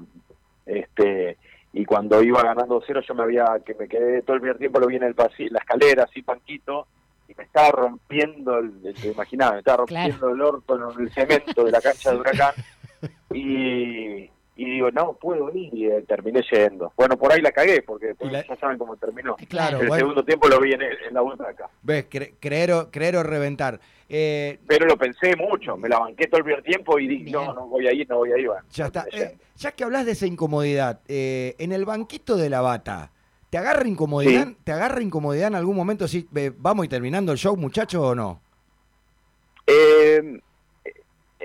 este 0.65 1.37
y 1.73 1.83
cuando 1.83 2.23
iba 2.23 2.41
ganando 2.41 2.81
cero 2.87 3.01
yo 3.05 3.13
me 3.13 3.23
había 3.23 3.45
que 3.65 3.73
me 3.75 3.89
quedé 3.89 4.21
todo 4.21 4.35
el 4.37 4.41
primer 4.41 4.57
tiempo 4.57 4.79
lo 4.79 4.87
vi 4.87 4.95
en 4.95 5.03
el 5.03 5.13
pasillo, 5.13 5.49
la 5.51 5.59
escalera 5.59 6.03
así 6.03 6.21
panquito 6.21 6.87
y 7.27 7.35
me 7.35 7.43
estaba 7.43 7.71
rompiendo 7.71 8.59
el, 8.59 8.93
te 8.93 9.09
imaginaba, 9.09 9.51
me 9.53 9.59
estaba 9.59 9.83
Claro. 9.85 10.09
rompiendo 10.13 10.29
el 10.35 10.41
orto 10.41 10.93
en 10.95 11.01
el 11.01 11.11
cemento 11.11 11.65
de 11.65 11.71
la 11.71 11.81
cancha 11.81 12.11
de 12.11 12.17
Huracán 12.17 12.53
y, 13.33 14.29
y 14.57 14.65
digo, 14.65 14.89
no 14.91 15.13
puedo 15.13 15.51
ir 15.53 15.73
y 15.73 15.87
eh, 15.87 16.01
terminé 16.07 16.41
yendo. 16.49 16.93
Bueno, 16.95 17.17
por 17.17 17.31
ahí 17.33 17.41
la 17.41 17.51
cagué, 17.51 17.81
porque 17.81 18.15
la- 18.21 18.45
ya 18.47 18.55
saben 18.55 18.77
cómo 18.77 18.95
terminó. 18.95 19.35
Claro, 19.49 19.81
el 19.81 19.87
bueno. 19.87 19.99
segundo 20.01 20.23
tiempo 20.23 20.47
lo 20.47 20.59
vi 20.61 20.73
en, 20.73 20.81
el- 20.81 20.97
en 21.07 21.13
la 21.13 21.21
vuelta 21.21 21.43
de 21.43 21.49
acá. 21.51 21.69
¿Ves? 21.83 22.09
Cre- 22.09 22.33
creer, 22.39 22.71
o, 22.71 22.89
creer 22.89 23.17
o 23.17 23.23
reventar. 23.23 23.79
Eh, 24.07 24.59
Pero 24.67 24.85
lo 24.85 24.97
pensé 24.97 25.35
mucho, 25.35 25.75
me 25.77 25.89
la 25.89 25.99
banqué 25.99 26.27
todo 26.27 26.37
el 26.37 26.43
primer 26.45 26.63
tiempo 26.63 26.97
y 26.99 27.07
dije, 27.07 27.31
no, 27.31 27.53
no 27.53 27.67
voy 27.67 27.87
a 27.87 27.91
ir, 27.93 28.07
no 28.07 28.17
voy 28.17 28.31
a 28.31 28.37
ir. 28.37 28.47
Bueno, 28.47 28.63
ya 28.71 28.85
está. 28.85 29.05
Eh, 29.11 29.37
ya 29.57 29.71
que 29.71 29.83
hablas 29.83 30.05
de 30.05 30.11
esa 30.13 30.25
incomodidad, 30.27 31.01
eh, 31.07 31.55
en 31.57 31.71
el 31.71 31.85
banquito 31.85 32.37
de 32.37 32.49
la 32.49 32.61
bata, 32.61 33.11
¿te 33.49 33.57
agarra 33.57 33.87
incomodidad? 33.87 34.47
Sí. 34.47 34.57
¿Te 34.63 34.71
agarra 34.71 35.01
incomodidad 35.01 35.47
en 35.47 35.55
algún 35.55 35.75
momento 35.75 36.07
si 36.07 36.27
vamos 36.57 36.85
y 36.85 36.89
terminando 36.89 37.31
el 37.31 37.37
show, 37.37 37.57
muchachos, 37.57 38.01
o 38.01 38.13
no? 38.15 38.41
Eh, 39.67 40.39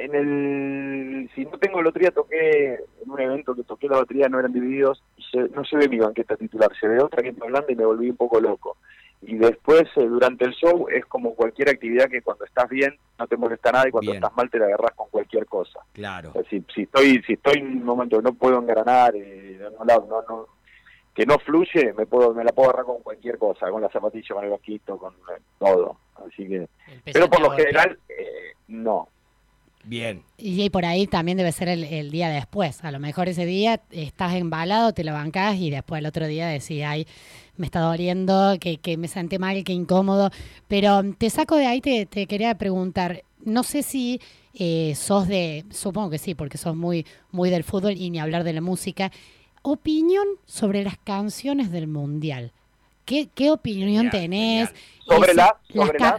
en 0.04 0.14
el, 0.14 1.30
si 1.34 1.44
no 1.44 1.58
tengo 1.58 1.80
el 1.80 1.86
otro 1.86 2.00
día 2.00 2.10
toqué, 2.10 2.74
en 2.74 3.10
un 3.10 3.20
evento 3.20 3.54
que 3.54 3.62
toqué 3.64 3.88
la 3.88 3.98
batería 3.98 4.28
no 4.28 4.38
eran 4.38 4.52
divididos, 4.52 5.02
y 5.16 5.22
se- 5.24 5.48
no 5.50 5.64
se 5.64 5.76
ve 5.76 5.88
mi 5.88 5.98
banqueta 5.98 6.36
titular, 6.36 6.70
se 6.78 6.88
ve 6.88 7.00
otra 7.02 7.22
gente 7.22 7.42
hablando 7.44 7.70
y 7.72 7.76
me 7.76 7.84
volví 7.84 8.10
un 8.10 8.16
poco 8.16 8.40
loco. 8.40 8.76
Y 9.22 9.36
después, 9.36 9.82
eh, 9.96 10.06
durante 10.06 10.46
el 10.46 10.52
show, 10.52 10.86
es 10.88 11.04
como 11.04 11.34
cualquier 11.34 11.68
actividad 11.68 12.08
que 12.08 12.22
cuando 12.22 12.46
estás 12.46 12.68
bien 12.70 12.96
no 13.18 13.26
te 13.26 13.36
molesta 13.36 13.70
nada 13.70 13.86
y 13.88 13.90
cuando 13.90 14.12
Bien. 14.12 14.22
estás 14.22 14.34
mal 14.36 14.48
te 14.48 14.58
la 14.58 14.64
agarras 14.64 14.92
con 14.92 15.08
cualquier 15.10 15.44
cosa. 15.44 15.80
Claro. 15.92 16.30
O 16.30 16.32
sea, 16.32 16.42
si, 16.48 16.64
si 16.74 16.82
estoy 16.82 17.22
si 17.26 17.34
estoy 17.34 17.58
en 17.58 17.66
un 17.66 17.84
momento 17.84 18.16
que 18.16 18.22
no 18.22 18.32
puedo 18.32 18.58
engranar, 18.58 19.12
eh, 19.14 19.60
no, 19.78 19.84
no, 19.84 20.06
no, 20.06 20.22
no, 20.26 20.46
que 21.14 21.26
no 21.26 21.38
fluye, 21.38 21.92
me 21.92 22.06
puedo 22.06 22.32
me 22.32 22.44
la 22.44 22.52
puedo 22.52 22.70
agarrar 22.70 22.86
con 22.86 23.02
cualquier 23.02 23.36
cosa, 23.36 23.70
con 23.70 23.82
la 23.82 23.90
zapatilla, 23.90 24.34
con 24.34 24.44
el 24.44 24.50
vasquito, 24.50 24.96
con 24.96 25.12
eh, 25.12 25.42
todo. 25.58 25.98
Así 26.26 26.48
que, 26.48 26.66
pero 27.12 27.28
por 27.28 27.42
lo 27.42 27.50
general, 27.50 27.98
eh, 28.08 28.54
no. 28.68 29.08
Bien. 29.84 30.22
Y 30.36 30.68
por 30.70 30.84
ahí 30.84 31.06
también 31.06 31.38
debe 31.38 31.52
ser 31.52 31.68
el, 31.68 32.10
día 32.10 32.28
después. 32.28 32.84
A 32.84 32.90
lo 32.90 33.00
mejor 33.00 33.28
ese 33.28 33.46
día 33.46 33.80
estás 33.90 34.34
embalado, 34.34 34.92
te 34.92 35.04
lo 35.04 35.12
bancás 35.12 35.56
y 35.56 35.70
después 35.70 36.00
el 36.00 36.06
otro 36.06 36.26
día 36.26 36.48
decís, 36.48 36.82
ay, 36.84 37.06
me 37.56 37.66
está 37.66 37.80
doliendo, 37.80 38.56
que, 38.60 38.76
que 38.76 38.96
me 38.96 39.08
senté 39.08 39.38
mal, 39.38 39.64
que 39.64 39.72
incómodo. 39.72 40.30
Pero 40.68 41.02
te 41.16 41.30
saco 41.30 41.56
de 41.56 41.66
ahí, 41.66 41.80
te, 41.80 42.06
te 42.06 42.26
quería 42.26 42.54
preguntar, 42.56 43.22
no 43.44 43.62
sé 43.62 43.82
si 43.82 44.20
eh, 44.54 44.94
sos 44.96 45.28
de, 45.28 45.64
supongo 45.70 46.10
que 46.10 46.18
sí, 46.18 46.34
porque 46.34 46.58
sos 46.58 46.76
muy, 46.76 47.06
muy 47.30 47.50
del 47.50 47.64
fútbol 47.64 47.92
y 47.96 48.10
ni 48.10 48.18
hablar 48.18 48.44
de 48.44 48.52
la 48.52 48.60
música. 48.60 49.10
Opinión 49.62 50.26
sobre 50.46 50.84
las 50.84 50.98
canciones 50.98 51.70
del 51.70 51.86
Mundial. 51.86 52.52
¿Qué, 53.10 53.28
qué 53.34 53.50
opinión 53.50 54.08
tenés? 54.08 54.72
Sobre, 55.04 55.34
las, 55.34 55.50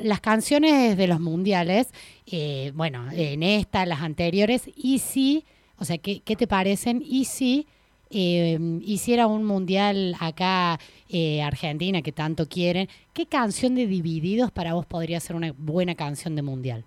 las 0.03 0.19
canciones 0.19 0.97
de 0.97 1.07
los 1.07 1.21
mundiales, 1.21 1.93
eh, 2.29 2.73
bueno, 2.75 3.05
en 3.13 3.43
esta, 3.43 3.85
las 3.85 4.01
anteriores, 4.01 4.69
y 4.75 4.99
si, 4.99 5.45
o 5.77 5.85
sea, 5.85 5.97
¿qué, 5.99 6.19
qué 6.19 6.35
te 6.35 6.47
parecen? 6.47 7.01
Y 7.01 7.23
si 7.23 7.65
eh, 8.09 8.59
hiciera 8.81 9.27
un 9.27 9.45
mundial 9.45 10.17
acá, 10.19 10.79
eh, 11.07 11.41
Argentina, 11.41 12.01
que 12.01 12.11
tanto 12.11 12.49
quieren, 12.49 12.89
¿qué 13.13 13.25
canción 13.25 13.73
de 13.75 13.87
Divididos 13.87 14.51
para 14.51 14.73
vos 14.73 14.85
podría 14.85 15.21
ser 15.21 15.37
una 15.37 15.53
buena 15.57 15.95
canción 15.95 16.35
de 16.35 16.41
mundial? 16.41 16.83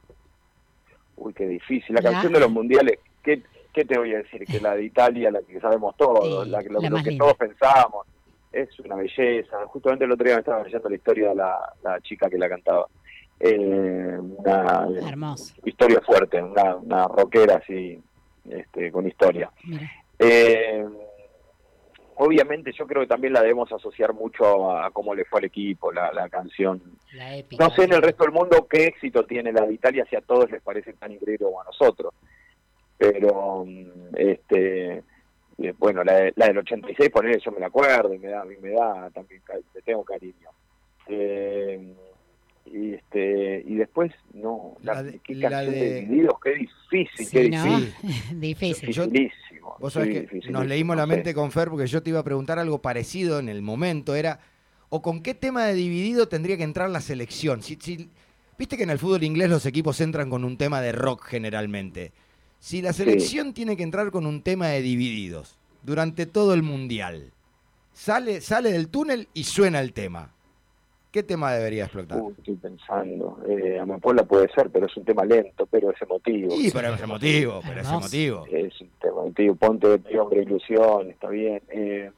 Uy, 1.17 1.33
qué 1.33 1.47
difícil. 1.47 1.95
La, 1.95 2.03
canción 2.03 2.35
de 2.35 2.41
los 2.41 2.51
mundiales, 2.51 2.99
¿qué, 3.23 3.43
¿qué, 3.73 3.87
te 3.87 3.99
voy 3.99 4.13
a 4.13 4.19
decir? 4.19 4.45
Que 4.45 4.61
la 4.61 4.77
de 4.77 4.85
Italia, 4.85 5.31
la 5.31 5.41
que 5.41 5.59
sabemos 5.61 5.97
todos, 5.97 6.47
la, 6.47 6.61
lo 6.61 7.03
que 7.03 7.17
todos 7.17 7.35
pensábamos, 7.39 8.07
es 8.55 8.79
una 8.81 8.97
belleza. 8.97 9.67
Justamente 9.67 10.05
el 10.05 10.13
otro 10.13 10.25
día 10.25 10.35
me 10.35 10.41
estaba 10.41 10.63
leyendo 10.63 10.89
la 10.89 10.97
historia 10.97 11.29
de 11.31 11.35
la, 11.35 11.73
la 11.83 12.01
chica 12.01 12.31
que 12.31 12.39
la 12.39 12.49
cantaba. 12.49 12.87
Eh, 13.41 14.19
una 14.21 14.89
historia 15.65 16.01
fuerte, 16.01 16.41
una, 16.41 16.77
una 16.77 17.09
rockera 17.09 17.57
así, 17.57 18.01
este, 18.49 18.93
con 18.93 19.07
historia. 19.07 19.51
Eh, 20.19 20.87
obviamente 22.17 22.73
yo 22.73 22.87
creo 22.87 23.03
que 23.03 23.09
también 23.09 23.33
la 23.33 23.43
debemos 23.43 23.71
asociar 23.73 24.15
mucho 24.15 24.71
a, 24.71 24.91
cómo 24.93 25.15
le 25.15 25.25
fue 25.25 25.41
al 25.41 25.47
equipo, 25.47 25.93
la, 25.93 26.13
la 26.13 26.29
canción. 26.29 26.81
no 27.59 27.71
sé 27.71 27.85
en 27.85 27.93
el 27.93 28.03
resto 28.03 28.25
del 28.25 28.33
mundo 28.33 28.67
qué 28.71 28.87
éxito 28.87 29.25
tiene 29.25 29.53
la 29.53 29.67
de 29.67 29.75
Italia 29.75 30.07
si 30.09 30.17
a 30.17 30.21
todos 30.21 30.51
les 30.51 30.63
parece 30.63 30.93
tan 30.93 31.13
increíble 31.13 31.45
como 31.47 31.61
a 31.61 31.65
nosotros. 31.65 32.15
Pero, 32.97 33.67
este 34.17 34.99
eh, 34.99 35.03
bueno, 35.79 36.05
la, 36.05 36.31
la 36.35 36.47
del 36.47 36.59
86, 36.59 37.11
por 37.11 37.39
yo 37.39 37.53
me 37.53 37.61
la 37.61 37.67
acuerdo 37.67 38.15
y 38.15 38.19
me 38.19 38.29
da, 38.29 38.45
me 38.45 38.71
da 38.71 39.11
también, 39.11 39.43
le 39.75 39.83
tengo 39.83 40.05
cariño. 40.05 40.51
Eh, 41.07 41.95
y 42.67 42.95
este 42.95 43.63
y 43.67 43.75
después 43.75 44.11
no 44.33 44.77
la, 44.83 45.05
qué 45.23 45.39
canción 45.39 45.75
de... 45.75 46.01
Divididos 46.01 46.35
qué 46.43 46.55
difícil 46.55 47.31
qué 47.31 47.41
difícil. 47.43 47.95
Difícil. 48.41 49.31
Vos 49.79 49.93
sabés 49.93 50.29
que 50.31 50.51
nos 50.51 50.67
leímos 50.67 50.97
la 50.97 51.07
mente 51.07 51.35
con 51.35 51.53
Fer 51.53 51.69
porque 51.69 51.87
yo 51.87 52.03
te 52.03 52.11
iba 52.11 52.21
a 52.21 52.25
preguntar 52.25 52.59
algo 52.59 52.81
parecido 52.81 53.39
en 53.39 53.49
el 53.49 53.61
momento 53.61 54.15
era 54.15 54.41
o 54.89 55.03
con 55.03 55.23
qué 55.23 55.35
tema 55.35 55.67
de 55.67 55.75
dividido 55.75 56.29
tendría 56.29 56.57
que 56.57 56.63
entrar 56.63 56.89
la 56.89 57.01
selección. 57.01 57.63
Si, 57.63 57.77
si 57.81 58.11
viste 58.59 58.77
que 58.77 58.85
en 58.85 58.91
el 58.91 58.99
fútbol 58.99 59.25
inglés 59.25 59.51
los 59.51 59.67
equipos 59.67 60.01
entran 60.01 60.31
con 60.31 60.45
un 60.45 60.57
tema 60.57 60.81
de 60.81 60.93
rock 60.93 61.25
generalmente 61.27 62.13
si 62.65 62.81
la 62.81 62.95
selección 62.95 63.53
tiene 63.53 63.77
que 63.77 63.83
entrar 63.83 64.11
con 64.11 64.25
un 64.25 64.41
tema 64.41 64.69
de 64.69 64.81
divididos 64.81 65.59
durante 65.83 66.25
todo 66.25 66.55
el 66.55 66.63
mundial 66.63 67.31
sale 67.93 68.41
sale 68.41 68.73
del 68.73 68.89
túnel 68.89 69.29
y 69.35 69.45
suena 69.45 69.81
el 69.81 69.93
tema 69.93 70.31
¿Qué 71.13 71.23
tema 71.23 71.53
debería 71.53 71.85
explotar? 71.85 72.21
estoy 72.37 72.57
pensando. 72.57 73.39
Eh, 73.49 73.79
Amapola 73.79 74.25
puede 74.25 74.49
ser, 74.49 74.69
pero 74.71 74.87
es 74.87 74.97
un 74.97 75.05
tema 75.05 75.25
lento, 75.25 75.65
pero 75.67 75.93
es 75.93 76.03
emotivo. 76.03 76.51
Sí, 76.51 76.73
pero 76.75 76.93
es 76.93 77.01
emotivo, 77.01 77.61
pero 77.65 77.83
es 77.83 77.89
emotivo. 77.89 78.47
Es 78.51 78.81
un 78.81 78.89
tema 79.01 79.21
emotivo. 79.21 79.55
Ponte 79.55 79.99
de 79.99 80.19
hombre 80.19 80.43
ilusión, 80.43 81.11
está 81.11 81.29
bien. 81.29 81.63
Eh, 81.69 82.11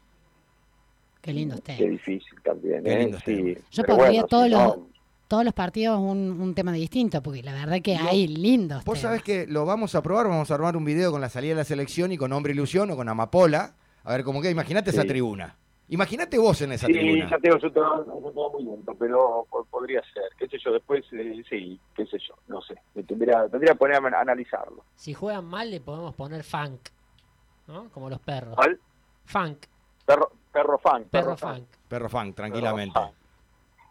qué 1.21 1.31
lindo 1.35 1.57
usted. 1.57 1.77
Qué 1.77 1.91
difícil 1.91 2.41
también. 2.43 2.85
Qué 2.85 2.99
lindo 2.99 3.19
eh, 3.27 3.61
Yo 3.71 3.85
pondría 3.85 4.23
todos 4.23 4.49
los 4.49 4.79
todos 5.29 5.45
los 5.45 5.55
partidos 5.55 5.99
un, 5.99 6.41
un, 6.41 6.55
tema 6.55 6.73
distinto, 6.73 7.23
porque 7.23 7.43
la 7.43 7.53
verdad 7.53 7.81
que 7.83 7.97
hay 7.97 8.29
lindos. 8.29 8.85
Vos 8.85 9.01
sabés 9.01 9.23
que 9.23 9.47
lo 9.47 9.65
vamos 9.65 9.95
a 9.95 10.03
probar, 10.03 10.29
vamos 10.29 10.51
a 10.51 10.55
armar 10.55 10.77
un 10.77 10.85
video 10.85 11.11
con 11.11 11.21
la 11.21 11.29
salida 11.29 11.51
de 11.51 11.57
la 11.57 11.65
selección 11.65 12.13
y 12.13 12.17
con 12.17 12.33
Hombre 12.33 12.53
Ilusión 12.53 12.91
o 12.91 12.97
con 12.97 13.09
Amapola. 13.09 13.75
A 14.05 14.13
ver 14.13 14.23
cómo 14.23 14.41
queda, 14.41 14.53
imagínate 14.53 14.91
esa 14.91 15.05
tribuna. 15.05 15.57
Imagínate 15.89 16.39
vos 16.39 16.61
en 16.63 16.73
esa 16.73 16.87
tribuna. 16.87 17.25
Sí, 17.25 17.31
ya 17.31 17.39
tengo, 17.39 17.59
yo 17.59 17.71
todo 17.71 18.51
muy 18.53 18.65
lento, 18.65 18.95
pero 18.99 19.47
podría 19.71 20.03
ser, 20.13 20.25
qué 20.37 20.49
sé 20.49 20.59
yo, 20.65 20.73
después, 20.73 21.05
eh, 21.13 21.43
sí, 21.49 21.79
qué 21.95 22.07
sé 22.07 22.19
yo, 22.19 22.35
no 22.49 22.61
sé, 22.61 22.75
tendría, 23.07 23.49
tendría 23.49 23.73
que 23.73 23.79
poner 23.79 23.97
a 24.15 24.21
analizarlo. 24.21 24.85
Si 24.97 25.15
juegan 25.15 25.45
mal 25.45 25.71
le 25.71 25.81
podemos 25.81 26.15
poner 26.15 26.43
funk, 26.43 26.89
¿no? 27.69 27.89
Como 27.91 28.11
los 28.11 28.19
perros. 28.19 28.57
¿Cuál? 28.57 28.81
Funk. 29.27 29.59
Perro, 30.05 30.33
perro 30.53 30.79
funk. 30.79 31.07
Perro, 31.09 31.37
funk. 31.37 31.65
Perro 31.89 32.09
funk, 32.09 32.35
tranquilamente. 32.35 33.01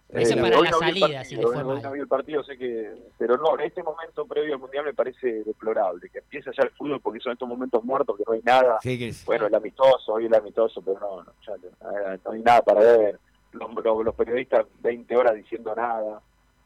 Ese 0.10 0.34
eh, 0.34 0.42
para 0.42 0.62
la 0.62 0.72
salida, 0.72 1.24
si 1.24 1.36
le 1.36 1.44
fue 1.44 1.64
mal. 1.64 1.82
No 1.82 1.92
vi 1.92 2.00
el 2.00 2.08
partido, 2.08 2.44
sé 2.44 2.58
que... 2.58 2.94
Pero 3.18 3.38
no, 3.38 3.58
en 3.60 3.66
este 3.66 3.82
momento 3.82 4.26
previo 4.26 4.54
al 4.54 4.60
Mundial 4.60 4.86
me 4.86 4.94
parece 4.94 5.44
deplorable, 5.44 6.10
que 6.10 6.20
empiece 6.20 6.52
ya 6.56 6.64
el 6.64 6.70
fútbol 6.72 7.02
porque 7.02 7.20
son 7.20 7.34
estos 7.34 7.50
momentos 7.50 7.84
muertos, 7.84 8.16
que 8.16 8.24
no 8.26 8.34
hay 8.34 8.42
nada. 8.44 8.80
Bueno, 9.26 9.48
el 9.48 9.56
amistoso, 9.56 10.14
hoy 10.14 10.26
el 10.26 10.36
amistoso, 10.36 10.82
pero 10.82 11.00
no, 11.00 11.24
no, 11.24 11.34
ya, 11.46 12.20
no 12.24 12.32
hay 12.32 12.42
nada 12.42 12.62
para 12.62 12.82
ver. 12.82 13.20
Los, 13.52 13.70
los, 13.84 14.16
periodistas 14.16 14.66
20 14.82 15.16
horas 15.16 15.36
diciendo 15.36 15.74
nada. 15.76 16.22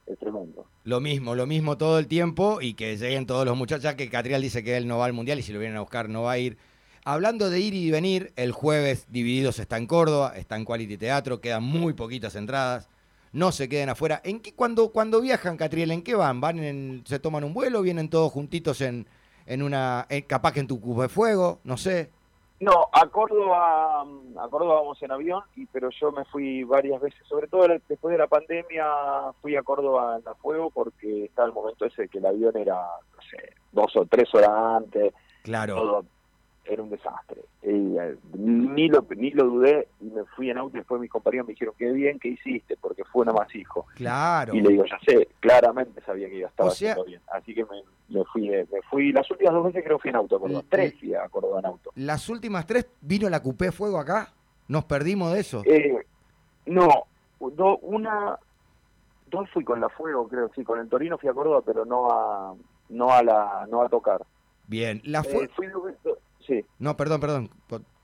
Es 0.05 0.17
tremendo. 0.17 0.65
Lo 0.86 1.00
mismo, 1.00 1.36
lo 1.36 1.46
mismo 1.46 1.77
todo 1.77 2.00
el 2.00 2.08
tiempo 2.08 2.62
y 2.62 2.74
que 2.74 2.98
lleguen 2.98 3.27
todos 3.27 3.46
los 3.46 3.55
muchachos, 3.55 3.84
ya 3.84 3.96
que 3.96 4.10
Catrial 4.10 4.41
dice 4.41 4.63
que 4.63 4.75
él 4.75 4.88
no 4.88 4.98
va 4.98 5.05
al 5.05 5.13
Mundial 5.13 5.38
y 5.38 5.43
si 5.43 5.53
lo 5.53 5.60
vienen 5.60 5.77
a 5.77 5.81
buscar 5.81 6.10
no 6.10 6.24
va 6.24 6.31
a 6.31 6.38
ir. 6.39 6.58
Hablando 7.05 7.51
de 7.51 7.60
ir 7.60 7.75
y 7.75 7.91
venir, 7.91 8.34
el 8.36 8.51
jueves 8.51 9.05
Divididos 9.12 9.60
está 9.60 9.77
en 9.77 9.86
Córdoba, 9.86 10.34
está 10.36 10.55
en 10.55 10.65
Quality 10.65 10.98
Teatro, 10.98 11.39
quedan 11.39 11.63
muy 11.63 11.93
poquitas 11.93 12.36
entradas 12.36 12.89
no 13.33 13.51
se 13.51 13.69
queden 13.69 13.89
afuera. 13.89 14.21
¿En 14.24 14.39
qué, 14.39 14.53
cuando, 14.53 14.91
cuando 14.91 15.21
viajan, 15.21 15.57
Catriel, 15.57 15.91
en 15.91 16.03
qué 16.03 16.15
van? 16.15 16.41
¿Van 16.41 16.59
en, 16.59 17.03
se 17.05 17.19
toman 17.19 17.43
un 17.43 17.53
vuelo? 17.53 17.81
¿Vienen 17.81 18.09
todos 18.09 18.31
juntitos 18.31 18.81
en, 18.81 19.07
en 19.45 19.63
una, 19.63 20.07
capaz 20.27 20.53
que 20.53 20.59
en 20.59 20.67
tu 20.67 20.79
cubo 20.79 21.01
de 21.01 21.09
fuego? 21.09 21.59
No 21.63 21.77
sé. 21.77 22.12
No, 22.59 22.89
a 22.91 23.07
Córdoba, 23.07 24.01
a 24.01 24.48
Córdoba 24.50 24.75
vamos 24.75 25.01
en 25.01 25.12
avión, 25.12 25.41
y, 25.55 25.65
pero 25.67 25.89
yo 25.91 26.12
me 26.12 26.25
fui 26.25 26.65
varias 26.65 27.00
veces, 27.00 27.25
sobre 27.25 27.48
todo 27.48 27.65
después 27.88 28.12
de 28.12 28.17
la 28.17 28.27
pandemia, 28.27 28.86
fui 29.41 29.55
a 29.55 29.63
Córdoba 29.63 30.17
en 30.17 30.25
la 30.25 30.36
fuego 30.36 30.69
porque 30.69 31.25
estaba 31.25 31.48
el 31.48 31.53
momento 31.53 31.86
ese 31.86 32.09
que 32.09 32.17
el 32.17 32.25
avión 32.25 32.57
era, 32.57 32.75
no 32.75 33.21
sé, 33.31 33.53
dos 33.71 33.95
o 33.95 34.05
tres 34.05 34.33
horas 34.36 34.51
antes. 34.51 35.13
Claro 35.43 36.03
era 36.69 36.83
un 36.83 36.89
desastre. 36.89 37.41
Y, 37.63 37.97
eh, 37.97 38.15
ni, 38.38 38.88
lo, 38.88 39.05
ni 39.15 39.31
lo 39.31 39.45
dudé 39.45 39.88
y 39.99 40.05
me 40.05 40.23
fui 40.35 40.49
en 40.49 40.59
auto 40.59 40.77
y 40.77 40.79
después 40.79 41.01
mis 41.01 41.09
compañeros 41.09 41.47
me 41.47 41.53
dijeron, 41.53 41.73
qué 41.77 41.91
bien 41.91 42.19
que 42.19 42.29
hiciste, 42.29 42.77
porque 42.77 43.03
fue 43.05 43.23
una 43.23 43.33
más 43.33 43.53
hijo. 43.55 43.88
Claro. 43.95 44.53
Y 44.53 44.61
le 44.61 44.69
digo, 44.69 44.85
ya 44.85 44.99
sé, 45.05 45.27
claramente 45.39 46.01
sabía 46.01 46.29
que 46.29 46.38
iba 46.38 46.47
a 46.47 46.51
estar 46.51 46.67
haciendo 46.67 47.05
bien. 47.05 47.21
Así 47.33 47.55
que 47.55 47.65
me, 47.65 48.23
fui, 48.25 48.53
eh, 48.53 48.67
me 48.71 48.81
fui, 48.83 49.11
las 49.11 49.29
últimas 49.31 49.53
dos 49.53 49.65
veces 49.65 49.83
creo 49.83 49.97
que 49.97 50.03
fui 50.03 50.09
en 50.09 50.15
auto 50.15 50.35
a 50.35 50.39
Córdoba, 50.39 50.63
tres 50.69 50.99
fui 50.99 51.15
a 51.15 51.27
Córdoba 51.27 51.59
en 51.59 51.65
auto. 51.65 51.91
¿Las 51.95 52.29
últimas 52.29 52.65
tres 52.67 52.88
vino 53.01 53.27
la 53.29 53.41
Cupé 53.41 53.71
Fuego 53.71 53.97
acá? 53.97 54.31
¿Nos 54.67 54.85
perdimos 54.85 55.33
de 55.33 55.39
eso? 55.39 55.63
Eh, 55.65 56.05
no, 56.67 57.07
una, 57.39 58.38
dos 59.27 59.49
fui 59.49 59.63
con 59.63 59.81
la 59.81 59.89
Fuego, 59.89 60.27
creo, 60.27 60.51
sí, 60.55 60.63
con 60.63 60.79
el 60.79 60.88
Torino 60.88 61.17
fui 61.17 61.29
a 61.29 61.33
Córdoba, 61.33 61.63
pero 61.65 61.83
no 61.83 62.11
a, 62.11 62.53
no 62.89 63.11
a, 63.11 63.23
la, 63.23 63.67
no 63.69 63.81
a 63.81 63.89
tocar. 63.89 64.23
Bien, 64.67 65.01
la 65.03 65.23
Fuego... 65.23 65.51
No, 66.79 66.95
perdón, 66.97 67.19
perdón. 67.19 67.49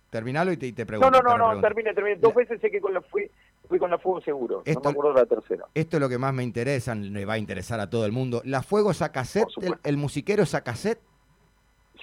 Terminalo 0.10 0.52
y 0.52 0.58
te, 0.58 0.72
te 0.72 0.86
pregunto. 0.86 1.12
No, 1.12 1.22
no, 1.22 1.38
no, 1.38 1.56
no 1.56 1.62
termine, 1.62 1.94
termine. 1.94 2.16
Dos 2.18 2.34
veces 2.34 2.62
sé 2.62 2.72
que 2.72 2.80
con 2.80 2.94
la 2.94 3.02
fui, 3.02 3.30
fui 3.68 3.80
con 3.80 3.90
la 3.90 3.98
Fuego 3.98 4.22
seguro. 4.22 4.64
no 4.66 4.82
me 4.82 4.90
acuerdo 4.90 5.14
de 5.14 5.20
la 5.20 5.26
tercera. 5.26 5.66
Esto 5.74 5.98
es 5.98 6.02
lo 6.02 6.08
que 6.08 6.18
más 6.18 6.34
me 6.34 6.44
interesa, 6.44 6.96
le 6.96 7.26
va 7.26 7.34
a 7.34 7.38
interesar 7.38 7.80
a 7.80 7.90
todo 7.90 8.06
el 8.06 8.12
mundo. 8.12 8.42
¿La 8.46 8.64
Fuego 8.64 8.92
es 8.92 9.02
a 9.02 9.12
cassette? 9.12 9.48
El, 9.84 9.98
musiquero 9.98 10.44
cassette? 10.64 11.00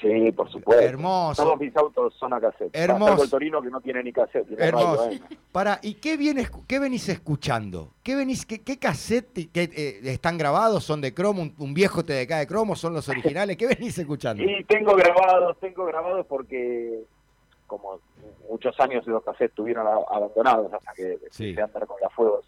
Sí, 0.02 0.32
por 0.32 0.50
supuesto. 0.50 0.84
Hermoso. 0.84 1.44
Todos 1.44 1.60
mis 1.60 1.76
autos 1.76 2.12
son 2.14 2.32
a 2.32 2.40
cassette. 2.40 2.74
Hermoso. 2.74 3.22
el 3.22 3.30
Torino 3.30 3.62
que 3.62 3.70
no 3.70 3.80
tiene 3.80 4.02
ni 4.02 4.12
cassette. 4.12 4.50
Hermoso. 4.58 5.10
Para, 5.52 5.78
¿y 5.80 5.94
qué, 5.94 6.16
vienes, 6.16 6.50
qué 6.66 6.80
venís 6.80 7.08
escuchando? 7.08 7.90
¿Qué, 8.02 8.16
venís, 8.16 8.44
qué, 8.44 8.62
qué 8.62 8.78
cassette 8.78 9.52
que, 9.52 9.62
eh, 9.62 10.00
están 10.02 10.38
grabados? 10.38 10.82
¿Son 10.82 11.00
de 11.00 11.14
cromo? 11.14 11.48
Un, 11.56 11.72
viejo 11.72 12.04
TDK 12.04 12.30
de 12.30 12.46
cromo? 12.48 12.74
¿Son 12.74 12.92
los 12.92 13.08
originales? 13.08 13.56
¿Qué 13.56 13.66
venís 13.68 13.96
escuchando? 13.96 14.42
Sí, 14.52 14.64
tengo 14.64 14.94
grabados, 14.96 15.56
tengo 15.60 15.84
grabados 15.84 16.26
porque 16.26 17.04
como 17.66 18.00
muchos 18.50 18.78
años 18.80 19.06
esos 19.06 19.22
cassettes 19.22 19.50
estuvieron 19.50 19.86
abandonados 19.86 20.72
hasta 20.72 20.92
que 20.94 21.18
sí. 21.30 21.56
a 21.58 21.64
andar 21.64 21.86
con 21.86 21.96
las 22.00 22.12
fuegos. 22.12 22.44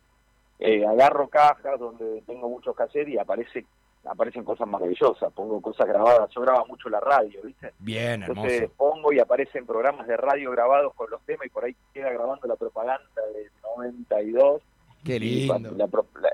Eh, 0.59 0.85
agarro 0.85 1.29
cajas 1.29 1.79
donde 1.79 2.23
tengo 2.27 2.49
muchos 2.49 2.75
cassettes 2.75 3.15
y 3.15 3.19
aparece 3.19 3.65
aparecen 4.07 4.45
cosas 4.45 4.69
maravillosas, 4.69 5.33
pongo 5.33 5.61
cosas 5.61 5.87
grabadas, 5.87 6.31
yo 6.35 6.41
grabo 6.43 6.67
mucho 6.67 6.89
la 6.89 7.01
radio, 7.01 7.41
¿viste? 7.43 7.73
Bien, 7.79 8.23
hermoso. 8.23 8.41
Entonces 8.43 8.71
pongo 8.77 9.13
y 9.13 9.19
aparecen 9.19 9.67
programas 9.67 10.07
de 10.07 10.17
radio 10.17 10.51
grabados 10.51 10.95
con 10.95 11.11
los 11.11 11.23
temas 11.23 11.47
y 11.47 11.51
por 11.51 11.65
ahí 11.65 11.75
queda 11.93 12.11
grabando 12.11 12.47
la 12.47 12.57
propaganda 12.57 13.23
del 13.35 13.51
92. 13.77 14.63
Qué 15.05 15.21
lindo. 15.21 15.89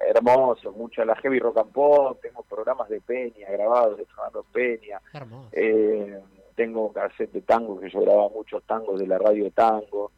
hermoso, 0.09 0.73
mucho 0.73 1.05
la 1.05 1.17
heavy 1.17 1.41
rock 1.41 1.59
and 1.59 1.73
pop, 1.73 2.21
tengo 2.23 2.43
programas 2.45 2.89
de 2.89 3.01
Peña 3.01 3.51
grabados 3.51 3.99
de 3.99 4.07
Fernando 4.07 4.45
Peña. 4.53 5.01
Eh, 5.51 6.21
tengo 6.55 6.93
cassette 6.93 7.33
de 7.33 7.41
tango 7.43 7.81
que 7.81 7.91
yo 7.91 8.01
grababa 8.01 8.29
muchos 8.29 8.63
tangos 8.65 9.01
de 9.01 9.07
la 9.07 9.19
radio 9.19 9.45
de 9.45 9.51
tango. 9.51 10.13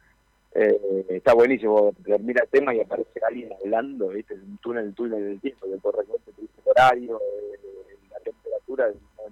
Eh, 0.55 1.05
está 1.09 1.33
buenísimo, 1.33 1.93
termina 2.03 2.41
el 2.43 2.49
tema 2.49 2.75
y 2.75 2.81
aparece 2.81 3.19
alguien 3.27 3.49
hablando, 3.53 4.09
¿viste? 4.09 4.35
Un 4.35 4.57
túnel, 4.57 4.93
túnel 4.93 5.23
del 5.23 5.41
tiempo, 5.41 5.65
que 5.67 5.77
por 5.77 5.97
repente 5.97 6.31
el 6.37 6.47
horario, 6.65 7.19
eh, 7.19 7.97
la 8.11 8.19
temperatura. 8.19 8.87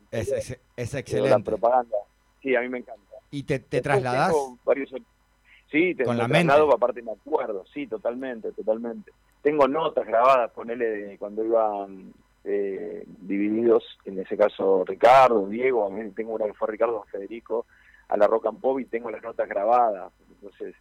Es, 0.09 0.31
es, 0.31 0.59
es, 0.75 0.95
excelente. 0.95 1.29
La 1.29 1.39
propaganda. 1.39 1.97
Sí, 2.41 2.55
a 2.55 2.61
mí 2.61 2.69
me 2.69 2.79
encanta. 2.79 3.17
¿Y 3.29 3.43
te, 3.43 3.59
te 3.59 3.81
trasladás? 3.81 4.33
Sí, 5.69 5.95
te, 5.95 6.03
con 6.03 6.17
la 6.17 6.27
traslado, 6.27 6.73
aparte 6.73 7.01
me 7.01 7.11
acuerdo, 7.11 7.65
sí, 7.73 7.87
totalmente, 7.87 8.51
totalmente. 8.51 9.11
Tengo 9.41 9.67
notas 9.67 10.05
grabadas, 10.05 10.51
ponele 10.51 10.85
de 10.85 11.17
cuando 11.17 11.45
iban 11.45 12.13
eh, 12.43 13.05
divididos, 13.21 13.83
en 14.05 14.19
ese 14.19 14.35
caso 14.35 14.83
Ricardo, 14.85 15.47
Diego, 15.47 15.89
tengo 16.13 16.33
una 16.33 16.45
que 16.45 16.53
fue 16.53 16.67
Ricardo 16.67 17.05
Federico, 17.09 17.65
a 18.09 18.17
la 18.17 18.27
Rock 18.27 18.47
and 18.47 18.59
Pop 18.59 18.79
y 18.79 18.85
tengo 18.85 19.09
las 19.09 19.23
notas 19.23 19.47
grabadas. 19.47 20.11
Entonces, 20.29 20.75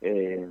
eh, 0.00 0.48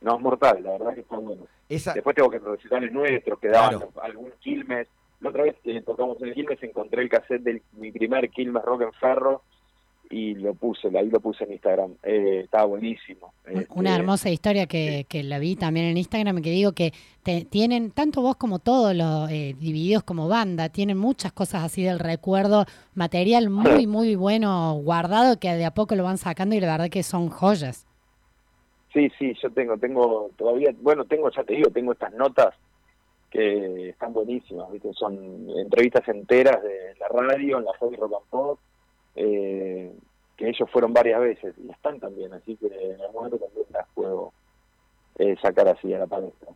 no 0.00 0.16
es 0.16 0.20
mortal, 0.20 0.62
la 0.62 0.72
verdad 0.72 0.94
que 0.94 1.00
está 1.00 1.16
bueno. 1.16 1.46
Después 1.68 2.16
tengo 2.16 2.30
que 2.30 2.38
recitales 2.38 2.92
nuestros, 2.92 3.38
que 3.38 3.48
daban 3.48 3.80
algún 4.02 4.32
Quilmes. 4.40 4.86
La 5.20 5.30
otra 5.30 5.42
vez 5.42 5.56
que 5.62 5.80
tocamos 5.82 6.20
en 6.22 6.28
el 6.28 6.34
Quilmes 6.34 6.62
encontré 6.62 7.02
el 7.02 7.08
cassette 7.08 7.42
de 7.42 7.62
mi 7.72 7.90
primer 7.90 8.30
Quilmes 8.30 8.64
Rock 8.64 8.82
en 8.82 8.92
Ferro 8.92 9.42
y 10.10 10.34
lo 10.34 10.54
puse, 10.54 10.88
ahí 10.96 11.10
lo 11.10 11.20
puse 11.20 11.44
en 11.44 11.52
Instagram. 11.52 11.94
Eh, 12.02 12.42
estaba 12.44 12.64
buenísimo. 12.64 13.32
Una 13.74 13.90
este, 13.90 14.00
hermosa 14.00 14.30
historia 14.30 14.66
que, 14.66 15.04
que, 15.08 15.22
la 15.22 15.38
vi 15.38 15.56
también 15.56 15.86
en 15.86 15.96
Instagram, 15.96 16.40
que 16.40 16.50
digo 16.50 16.72
que 16.72 16.92
te, 17.22 17.44
tienen, 17.44 17.90
tanto 17.90 18.22
vos 18.22 18.36
como 18.36 18.58
todos 18.58 18.94
los 18.94 19.30
eh, 19.30 19.54
divididos 19.58 20.04
como 20.04 20.28
banda, 20.28 20.68
tienen 20.68 20.96
muchas 20.96 21.32
cosas 21.32 21.64
así 21.64 21.82
del 21.82 21.98
recuerdo, 21.98 22.64
material 22.94 23.50
muy, 23.50 23.86
muy 23.86 24.14
bueno 24.14 24.74
guardado 24.82 25.38
que 25.38 25.52
de 25.52 25.64
a 25.64 25.72
poco 25.72 25.94
lo 25.94 26.04
van 26.04 26.18
sacando 26.18 26.54
y 26.54 26.60
la 26.60 26.72
verdad 26.72 26.88
que 26.88 27.02
son 27.02 27.28
joyas. 27.28 27.87
Sí, 28.98 29.12
sí, 29.16 29.32
yo 29.40 29.48
tengo, 29.50 29.78
tengo 29.78 30.28
todavía, 30.36 30.74
bueno, 30.80 31.04
tengo, 31.04 31.30
ya 31.30 31.44
te 31.44 31.54
digo, 31.54 31.70
tengo 31.70 31.92
estas 31.92 32.12
notas 32.14 32.52
que 33.30 33.90
están 33.90 34.12
buenísimas, 34.12 34.72
¿viste? 34.72 34.92
son 34.92 35.48
entrevistas 35.56 36.08
enteras 36.08 36.60
de 36.64 36.96
la 36.98 37.06
radio, 37.06 37.58
en 37.58 37.64
la 37.64 37.72
radio 37.80 37.96
Rock 37.96 38.14
and 38.14 38.28
Pop, 38.28 38.58
eh, 39.14 39.92
que 40.36 40.48
ellos 40.48 40.68
fueron 40.72 40.92
varias 40.92 41.20
veces 41.20 41.54
y 41.64 41.70
están 41.70 42.00
también, 42.00 42.32
así 42.32 42.56
que 42.56 42.66
en 42.66 43.00
algún 43.00 43.14
momento 43.14 43.38
también 43.38 43.66
las 43.70 43.86
puedo 43.94 44.32
eh, 45.20 45.36
sacar 45.40 45.68
así 45.68 45.94
a 45.94 46.00
la 46.00 46.06
palestra. 46.08 46.48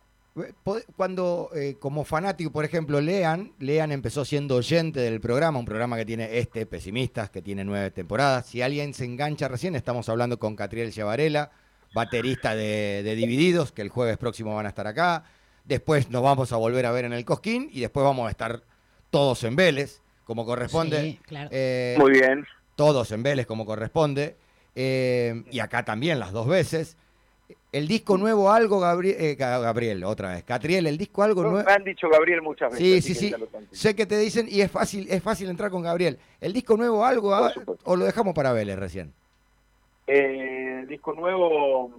Cuando, 0.97 1.49
eh, 1.55 1.77
como 1.79 2.03
fanático, 2.03 2.51
por 2.51 2.65
ejemplo, 2.65 2.99
Lean, 2.99 3.53
Lean 3.59 3.93
empezó 3.93 4.25
siendo 4.25 4.57
oyente 4.57 4.99
del 4.99 5.21
programa, 5.21 5.59
un 5.59 5.65
programa 5.65 5.95
que 5.95 6.05
tiene 6.05 6.39
este, 6.39 6.65
Pesimistas, 6.65 7.29
que 7.29 7.41
tiene 7.41 7.63
nueve 7.63 7.89
temporadas. 7.91 8.47
Si 8.47 8.61
alguien 8.61 8.93
se 8.93 9.05
engancha 9.05 9.47
recién, 9.47 9.75
estamos 9.75 10.09
hablando 10.09 10.39
con 10.39 10.57
Catriel 10.57 10.91
Chavarela, 10.91 11.51
baterista 11.93 12.55
de, 12.55 13.15
Divididos, 13.15 13.71
que 13.71 13.81
el 13.81 13.89
jueves 13.89 14.17
próximo 14.17 14.55
van 14.55 14.65
a 14.65 14.69
estar 14.69 14.87
acá. 14.87 15.23
Después 15.65 16.09
nos 16.09 16.23
vamos 16.23 16.51
a 16.51 16.57
volver 16.57 16.85
a 16.85 16.91
ver 16.91 17.05
en 17.05 17.13
el 17.13 17.23
Cosquín 17.23 17.69
y 17.71 17.81
después 17.81 18.03
vamos 18.03 18.27
a 18.27 18.31
estar 18.31 18.63
todos 19.09 19.43
en 19.43 19.55
Vélez, 19.55 20.01
como 20.25 20.45
corresponde. 20.45 21.19
Eh, 21.51 21.95
Muy 21.97 22.11
bien. 22.11 22.45
Todos 22.75 23.11
en 23.11 23.23
Vélez, 23.23 23.45
como 23.45 23.65
corresponde. 23.65 24.35
Eh, 24.75 25.43
y 25.51 25.59
acá 25.59 25.85
también 25.85 26.19
las 26.19 26.31
dos 26.31 26.47
veces. 26.47 26.97
El 27.71 27.87
disco 27.87 28.17
nuevo 28.17 28.51
algo, 28.51 28.79
Gabriel, 28.79 29.15
eh, 29.19 29.35
Gabriel, 29.35 30.03
otra 30.03 30.33
vez. 30.33 30.43
Catriel, 30.43 30.85
el 30.87 30.97
disco 30.97 31.23
algo 31.23 31.41
nuevo. 31.43 31.63
Me 31.63 31.71
han 31.71 31.83
dicho 31.83 32.07
Gabriel 32.09 32.41
muchas 32.41 32.71
veces. 32.71 33.03
Sí, 33.03 33.13
sí, 33.13 33.29
sí. 33.29 33.35
Sé 33.71 33.95
que 33.95 34.05
te 34.05 34.17
dicen 34.17 34.47
y 34.49 34.61
es 34.61 34.69
fácil, 34.69 35.07
es 35.09 35.21
fácil 35.21 35.49
entrar 35.49 35.71
con 35.71 35.81
Gabriel. 35.81 36.19
¿El 36.39 36.53
disco 36.53 36.77
nuevo 36.77 37.05
algo 37.05 37.35
o 37.83 37.95
lo 37.95 38.05
dejamos 38.05 38.33
para 38.33 38.53
Vélez 38.53 38.77
recién? 38.77 39.13
Eh, 40.07 40.85
disco 40.87 41.13
nuevo, 41.13 41.91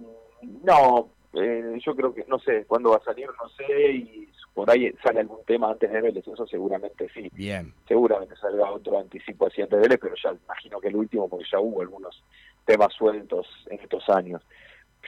no, 0.63 1.09
eh, 1.33 1.77
yo 1.83 1.95
creo 1.95 2.13
que 2.13 2.25
no 2.27 2.39
sé 2.39 2.65
cuándo 2.65 2.91
va 2.91 2.97
a 2.97 3.03
salir, 3.03 3.27
no 3.27 3.49
sé, 3.49 3.91
y 3.91 4.29
por 4.53 4.69
ahí 4.69 4.93
sale 5.03 5.21
algún 5.21 5.43
tema 5.45 5.71
antes 5.71 5.91
de 5.91 6.01
Vélez, 6.01 6.27
eso 6.27 6.47
seguramente 6.47 7.07
sí. 7.13 7.29
Bien. 7.33 7.73
Seguramente 7.87 8.35
salga 8.37 8.71
otro 8.71 8.99
anticipo 8.99 9.47
así 9.47 9.61
antes 9.61 9.77
de 9.77 9.87
Vélez, 9.87 9.99
pero 10.01 10.15
ya 10.21 10.31
imagino 10.31 10.79
que 10.79 10.87
el 10.87 10.95
último, 10.95 11.27
porque 11.27 11.45
ya 11.51 11.59
hubo 11.59 11.81
algunos 11.81 12.23
temas 12.63 12.93
sueltos 12.93 13.47
en 13.69 13.79
estos 13.79 14.07
años. 14.09 14.41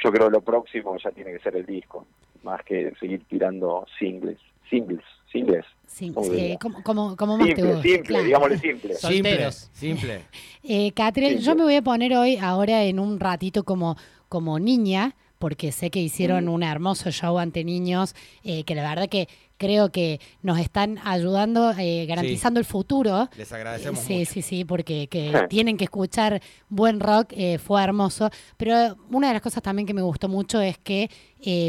Yo 0.04 0.12
creo 0.12 0.28
que 0.28 0.34
lo 0.34 0.42
próximo 0.42 0.96
ya 0.98 1.12
tiene 1.12 1.32
que 1.32 1.40
ser 1.40 1.56
el 1.56 1.66
disco, 1.66 2.06
más 2.44 2.64
que 2.64 2.94
seguir 3.00 3.24
tirando 3.28 3.86
singles, 4.00 4.38
singles, 4.70 5.04
singles. 5.32 5.66
Sí, 5.88 6.12
como, 6.84 7.16
como, 7.16 7.38
más 7.38 7.48
simple, 7.48 7.82
simple, 7.82 8.24
digámosle 8.24 8.58
simple. 8.58 8.94
Simple, 8.96 9.52
simple. 9.52 10.22
Eh, 10.70 10.92
Catriel, 10.92 11.40
yo 11.40 11.56
me 11.56 11.64
voy 11.64 11.76
a 11.76 11.82
poner 11.82 12.14
hoy, 12.14 12.36
ahora 12.36 12.84
en 12.84 13.00
un 13.00 13.22
ratito 13.22 13.64
como, 13.64 13.96
como 14.28 14.60
niña, 14.60 15.16
porque 15.40 15.72
sé 15.72 15.90
que 15.90 16.00
hicieron 16.00 16.50
un 16.50 16.64
hermoso 16.64 17.12
show 17.12 17.38
ante 17.38 17.64
niños, 17.64 18.16
eh, 18.44 18.64
que 18.64 18.76
la 18.76 18.88
verdad 18.88 19.08
que 19.10 19.28
creo 19.58 19.92
que 19.92 20.20
nos 20.42 20.60
están 20.60 21.00
ayudando, 21.04 21.72
eh, 21.78 22.06
garantizando 22.06 22.60
el 22.60 22.66
futuro. 22.66 23.30
Les 23.38 23.52
agradecemos. 23.52 24.00
Sí, 24.00 24.26
sí, 24.26 24.42
sí, 24.42 24.66
porque 24.66 25.08
que 25.08 25.48
tienen 25.50 25.78
que 25.78 25.86
escuchar 25.86 26.42
buen 26.70 27.00
rock, 27.00 27.34
eh, 27.36 27.58
fue 27.58 27.84
hermoso. 27.84 28.30
Pero 28.58 28.96
una 29.10 29.28
de 29.28 29.34
las 29.34 29.42
cosas 29.42 29.64
también 29.64 29.88
que 29.88 29.94
me 29.94 30.02
gustó 30.02 30.28
mucho 30.30 30.62
es 30.62 30.78
que 30.78 31.10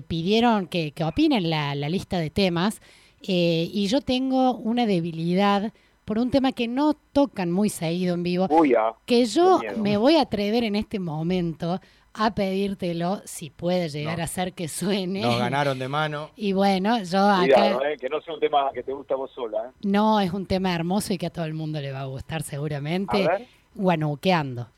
pidieron 0.07 0.67
que, 0.67 0.93
que 0.93 1.05
opinen 1.05 1.51
la, 1.51 1.75
la 1.75 1.89
lista 1.89 2.19
de 2.19 2.31
temas. 2.31 2.81
y 3.21 3.87
yo 3.89 4.01
tengo 4.01 4.55
una 4.55 4.87
debilidad 4.87 5.73
por 6.09 6.19
un 6.19 6.31
tema 6.31 6.53
que 6.53 6.69
no 6.69 6.95
tocan 6.95 7.51
muy 7.51 7.69
seguido 7.69 8.15
en 8.15 8.23
vivo, 8.23 8.49
ah, 8.79 8.97
que 9.05 9.27
yo 9.27 9.61
me 9.77 9.99
voy 9.99 10.17
a 10.17 10.23
atrever 10.23 10.65
en 10.65 10.75
este 10.75 10.99
momento 10.99 11.83
a 12.19 12.35
pedírtelo 12.35 13.23
si 13.25 13.49
puede 13.51 13.89
llegar 13.89 14.21
a 14.21 14.27
ser 14.27 14.53
que 14.53 14.69
suene. 14.69 15.23
Nos 15.23 15.39
ganaron 15.39 15.79
de 15.79 15.89
mano. 15.89 16.31
Y 16.37 16.53
bueno, 16.53 17.03
yo 17.03 17.19
acá... 17.19 17.91
Eh, 17.91 17.97
que 17.99 18.09
no 18.09 18.21
sea 18.21 18.35
un 18.35 18.41
tema 18.41 18.71
que 18.73 18.83
te 18.83 18.93
gusta 18.93 19.15
a 19.15 19.17
vos 19.17 19.31
sola. 19.33 19.69
¿eh? 19.69 19.71
No, 19.83 20.21
es 20.21 20.33
un 20.33 20.47
tema 20.47 20.75
hermoso 20.75 21.13
y 21.13 21.19
que 21.19 21.27
a 21.27 21.31
todo 21.31 21.45
el 21.45 21.55
mundo 21.55 21.81
le 21.81 21.93
va 21.93 22.01
a 22.01 22.05
gustar 22.07 22.43
seguramente. 22.43 23.49
Bueno, 23.75 24.19
¿qué 24.21 24.33
ando? 24.33 24.69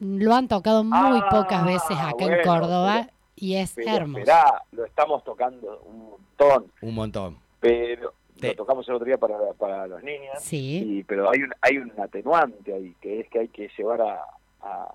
Lo 0.00 0.34
han 0.34 0.48
tocado 0.48 0.84
muy 0.84 1.20
ah, 1.22 1.28
pocas 1.30 1.64
veces 1.64 1.96
acá 1.98 2.24
en 2.24 2.42
Córdoba 2.42 3.08
y 3.36 3.56
es 3.56 3.76
hermoso. 3.78 4.32
lo 4.72 4.84
estamos 4.84 5.24
tocando 5.24 5.82
un 5.86 6.10
montón. 6.10 6.72
Un 6.82 6.94
montón. 6.94 7.38
Pero 7.60 8.12
lo 8.40 8.54
tocamos 8.54 8.88
el 8.88 8.94
otro 8.94 9.06
día 9.06 9.18
para, 9.18 9.36
para 9.58 9.86
los 9.86 10.02
niños. 10.02 10.34
Sí. 10.40 11.04
pero 11.08 11.30
hay 11.30 11.42
un, 11.42 11.52
hay 11.60 11.78
un 11.78 11.92
atenuante 11.98 12.72
ahí, 12.72 12.94
que 13.00 13.20
es 13.20 13.28
que 13.28 13.40
hay 13.40 13.48
que 13.48 13.68
llevar 13.76 14.02
a 14.02 14.20
a 14.60 14.88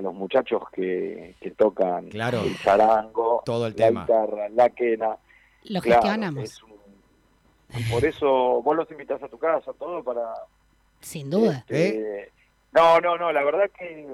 los 0.00 0.14
muchachos 0.14 0.62
que, 0.72 1.34
que 1.40 1.50
tocan 1.52 2.08
claro, 2.08 2.42
el 2.42 2.56
zarango, 2.56 3.42
todo 3.44 3.66
el 3.66 3.72
la 3.76 3.86
tema. 3.86 4.00
guitarra, 4.02 4.48
la 4.50 4.68
quena. 4.70 5.16
Lo 5.64 5.80
gestionamos. 5.80 6.62
por 7.90 8.04
eso 8.04 8.62
vos 8.62 8.76
los 8.76 8.90
invitas 8.90 9.22
a 9.22 9.28
tu 9.28 9.38
casa, 9.38 9.72
todo 9.78 10.02
para... 10.02 10.34
Sin 11.00 11.30
duda. 11.30 11.58
Este, 11.68 12.22
¿Eh? 12.24 12.32
No, 12.72 13.00
no, 13.00 13.16
no, 13.16 13.32
la 13.32 13.42
verdad 13.42 13.70
que 13.76 14.06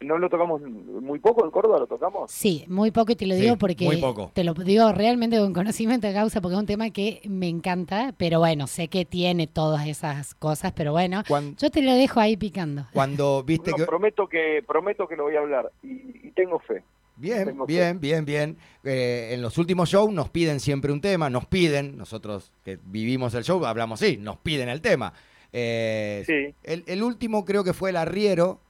no 0.00 0.18
lo 0.18 0.30
tocamos 0.30 0.62
muy 0.62 1.18
poco 1.18 1.44
en 1.44 1.50
Córdoba, 1.50 1.78
lo 1.78 1.86
tocamos. 1.86 2.30
Sí, 2.30 2.64
muy 2.68 2.90
poco 2.90 3.12
y 3.12 3.16
te 3.16 3.26
lo 3.26 3.34
digo 3.34 3.56
porque 3.56 3.86
te 4.32 4.44
lo 4.44 4.54
digo 4.54 4.92
realmente 4.92 5.38
con 5.38 5.52
conocimiento 5.52 6.06
de 6.06 6.14
causa 6.14 6.40
porque 6.40 6.54
es 6.54 6.60
un 6.60 6.66
tema 6.66 6.90
que 6.90 7.20
me 7.28 7.48
encanta, 7.48 8.14
pero 8.16 8.38
bueno, 8.38 8.66
sé 8.66 8.88
que 8.88 9.04
tiene 9.04 9.46
todas 9.46 9.86
esas 9.86 10.34
cosas, 10.34 10.72
pero 10.72 10.92
bueno, 10.92 11.22
yo 11.58 11.70
te 11.70 11.82
lo 11.82 11.92
dejo 11.92 12.18
ahí 12.20 12.36
picando. 12.36 12.86
Cuando 12.92 13.42
viste 13.46 13.72
que 13.72 13.84
prometo 13.84 14.26
que 14.26 14.64
prometo 14.66 15.06
que 15.06 15.16
lo 15.16 15.24
voy 15.24 15.36
a 15.36 15.40
hablar 15.40 15.70
y, 15.82 16.30
tengo 16.30 16.58
fe. 16.60 16.82
Bien, 17.16 17.54
bien, 17.66 18.00
bien, 18.00 18.24
bien, 18.24 18.56
eh, 18.82 19.30
en 19.32 19.42
los 19.42 19.58
últimos 19.58 19.90
shows 19.90 20.10
nos 20.10 20.30
piden 20.30 20.58
siempre 20.58 20.90
un 20.90 21.02
tema, 21.02 21.28
nos 21.28 21.44
piden, 21.44 21.98
nosotros 21.98 22.50
que 22.64 22.78
vivimos 22.82 23.34
el 23.34 23.44
show 23.44 23.62
hablamos 23.66 24.00
así, 24.00 24.16
nos 24.16 24.38
piden 24.38 24.70
el 24.70 24.80
tema. 24.80 25.12
Eh, 25.52 26.22
sí. 26.26 26.54
el, 26.62 26.84
el, 26.86 27.02
último 27.02 27.44
creo 27.44 27.62
que 27.64 27.74
fue 27.74 27.90
el 27.90 27.96
arriero, 27.96 28.60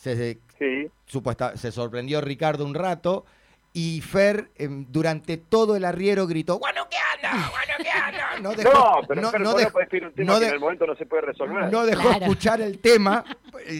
se, 0.00 0.38
sí. 0.58 0.90
supuesta, 1.06 1.56
se 1.56 1.70
sorprendió 1.70 2.20
Ricardo 2.20 2.64
un 2.64 2.74
rato 2.74 3.26
y 3.72 4.00
Fer 4.00 4.50
em, 4.56 4.86
durante 4.88 5.36
todo 5.36 5.76
el 5.76 5.84
arriero 5.84 6.26
gritó, 6.26 6.58
¡Bueno, 6.58 6.86
qué 6.90 6.96
anda! 6.96 7.50
¡Bueno, 7.50 7.72
qué 7.82 7.90
anda! 7.90 8.26
No, 8.40 8.54
dejó, 8.54 8.72
no 8.72 9.06
pero 9.06 9.20
no, 9.20 9.30
Fer 9.30 9.40
no 9.42 9.52
dejó, 9.52 9.78
decir 9.80 10.06
un 10.06 10.14
tema 10.14 10.38
que 10.38 10.46
en 10.46 10.54
el 10.54 10.60
momento 10.60 10.86
no 10.86 10.96
se 10.96 11.04
puede 11.04 11.22
resolver. 11.22 11.70
No 11.70 11.84
dejó 11.84 12.10
escuchar 12.10 12.62
el 12.62 12.78
tema, 12.78 13.22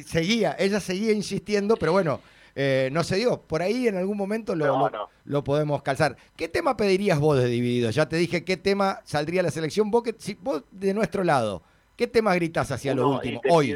seguía, 0.04 0.54
ella 0.58 0.80
seguía 0.80 1.12
insistiendo, 1.12 1.76
pero 1.76 1.92
bueno, 1.92 2.20
eh, 2.54 2.90
no 2.92 3.02
se 3.02 3.16
dio. 3.16 3.40
Por 3.40 3.62
ahí 3.62 3.88
en 3.88 3.96
algún 3.96 4.18
momento 4.18 4.54
lo, 4.54 4.90
lo, 5.24 5.44
podemos 5.44 5.82
calzar. 5.82 6.16
¿Qué 6.36 6.48
tema 6.48 6.76
pedirías 6.76 7.18
vos 7.18 7.38
de 7.38 7.46
Dividido? 7.46 7.88
Ya 7.88 8.06
te 8.06 8.16
dije 8.16 8.44
qué 8.44 8.58
tema 8.58 9.00
saldría 9.04 9.42
la 9.42 9.50
selección. 9.50 9.90
Vos, 9.90 10.02
que, 10.02 10.14
si, 10.18 10.34
vos 10.34 10.64
de 10.70 10.92
nuestro 10.92 11.24
lado, 11.24 11.62
¿qué 11.96 12.06
tema 12.06 12.34
gritas 12.34 12.70
hacia 12.70 12.94
lo 12.94 13.08
último 13.08 13.40
hoy? 13.48 13.74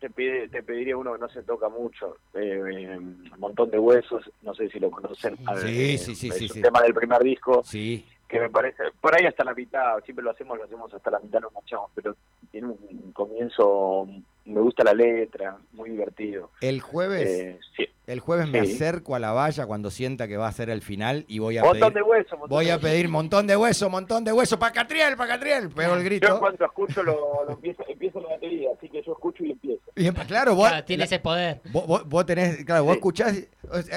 Te, 0.00 0.48
te, 0.48 0.62
pediría 0.62 0.96
uno 0.96 1.12
que 1.12 1.20
no 1.20 1.28
se 1.28 1.42
toca 1.42 1.68
mucho, 1.68 2.16
eh, 2.34 2.96
un 2.96 3.30
montón 3.38 3.70
de 3.70 3.78
huesos, 3.78 4.30
no 4.42 4.54
sé 4.54 4.68
si 4.70 4.80
lo 4.80 4.90
conocen. 4.90 5.36
Sí, 5.60 5.98
sí, 5.98 6.14
sí, 6.14 6.30
sí, 6.30 6.48
el 6.54 6.62
tema 6.62 6.82
del 6.82 6.94
primer 6.94 7.22
disco. 7.22 7.62
Sí 7.64 8.04
que 8.30 8.38
me 8.38 8.48
parece, 8.48 8.84
por 9.00 9.12
ahí 9.12 9.26
hasta 9.26 9.42
la 9.42 9.54
mitad, 9.54 9.98
siempre 10.04 10.24
lo 10.24 10.30
hacemos, 10.30 10.56
lo 10.56 10.62
hacemos 10.62 10.94
hasta 10.94 11.10
la 11.10 11.18
mitad, 11.18 11.40
nos 11.40 11.52
marchamos, 11.52 11.90
pero 11.96 12.14
tiene 12.52 12.68
un 12.68 13.10
comienzo, 13.12 14.06
me 14.44 14.60
gusta 14.60 14.84
la 14.84 14.94
letra, 14.94 15.56
muy 15.72 15.90
divertido. 15.90 16.50
El 16.60 16.80
jueves, 16.80 17.58
eh, 17.78 17.90
el 18.06 18.20
jueves 18.20 18.48
me 18.48 18.60
acerco 18.60 19.14
a 19.14 19.18
la 19.18 19.32
valla 19.32 19.66
cuando 19.66 19.90
sienta 19.90 20.26
que 20.26 20.36
va 20.36 20.48
a 20.48 20.52
ser 20.52 20.70
el 20.70 20.82
final 20.82 21.24
y 21.28 21.38
voy 21.38 21.58
a 21.58 21.62
montón 21.62 21.92
pedir, 21.92 21.94
de 21.94 22.02
hueso, 22.02 22.36
voy 22.48 22.70
a 22.70 22.78
pedir 22.78 23.08
montón 23.08 23.46
de 23.46 23.56
hueso, 23.56 23.88
montón 23.88 24.24
de 24.24 24.32
hueso, 24.32 24.58
para 24.58 24.72
Catriel, 24.72 25.16
para 25.16 25.34
Catriel, 25.34 25.70
pero 25.74 25.94
el 25.94 26.04
grito. 26.04 26.28
Yo 26.28 26.38
cuando 26.40 26.64
escucho 26.64 27.02
lo, 27.02 27.44
lo 27.44 27.52
empiezo, 27.52 27.84
empiezo 27.88 28.20
la 28.20 28.30
batería, 28.30 28.70
así 28.76 28.88
que 28.88 29.02
yo 29.02 29.12
escucho 29.12 29.44
y 29.44 29.52
empiezo. 29.52 29.82
Claro, 30.26 30.54
vos, 30.54 30.68
claro, 30.68 30.84
tiene 30.84 31.04
ese 31.04 31.20
poder. 31.20 31.60
Vos, 31.70 32.08
vos, 32.08 32.26
tenés, 32.26 32.64
claro, 32.64 32.84
vos 32.84 32.94
escuchás, 32.94 33.48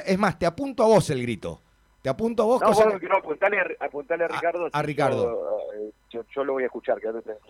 es 0.06 0.18
más, 0.18 0.38
te 0.38 0.46
apunto 0.46 0.84
a 0.84 0.88
vos 0.88 1.10
el 1.10 1.22
grito. 1.22 1.62
Te 2.04 2.10
apunto 2.10 2.44
a 2.44 2.46
vos. 2.46 2.62
No, 2.62 2.68
no, 2.68 3.16
apuntale, 3.16 3.58
a, 3.60 4.28
Ricardo. 4.28 4.70
A, 4.74 4.82
Ricardo. 4.82 5.72
Eh, 5.74 5.92
yo, 6.34 6.44
lo 6.44 6.54
voy 6.54 6.64
a 6.64 6.68
escuchar. 6.68 7.00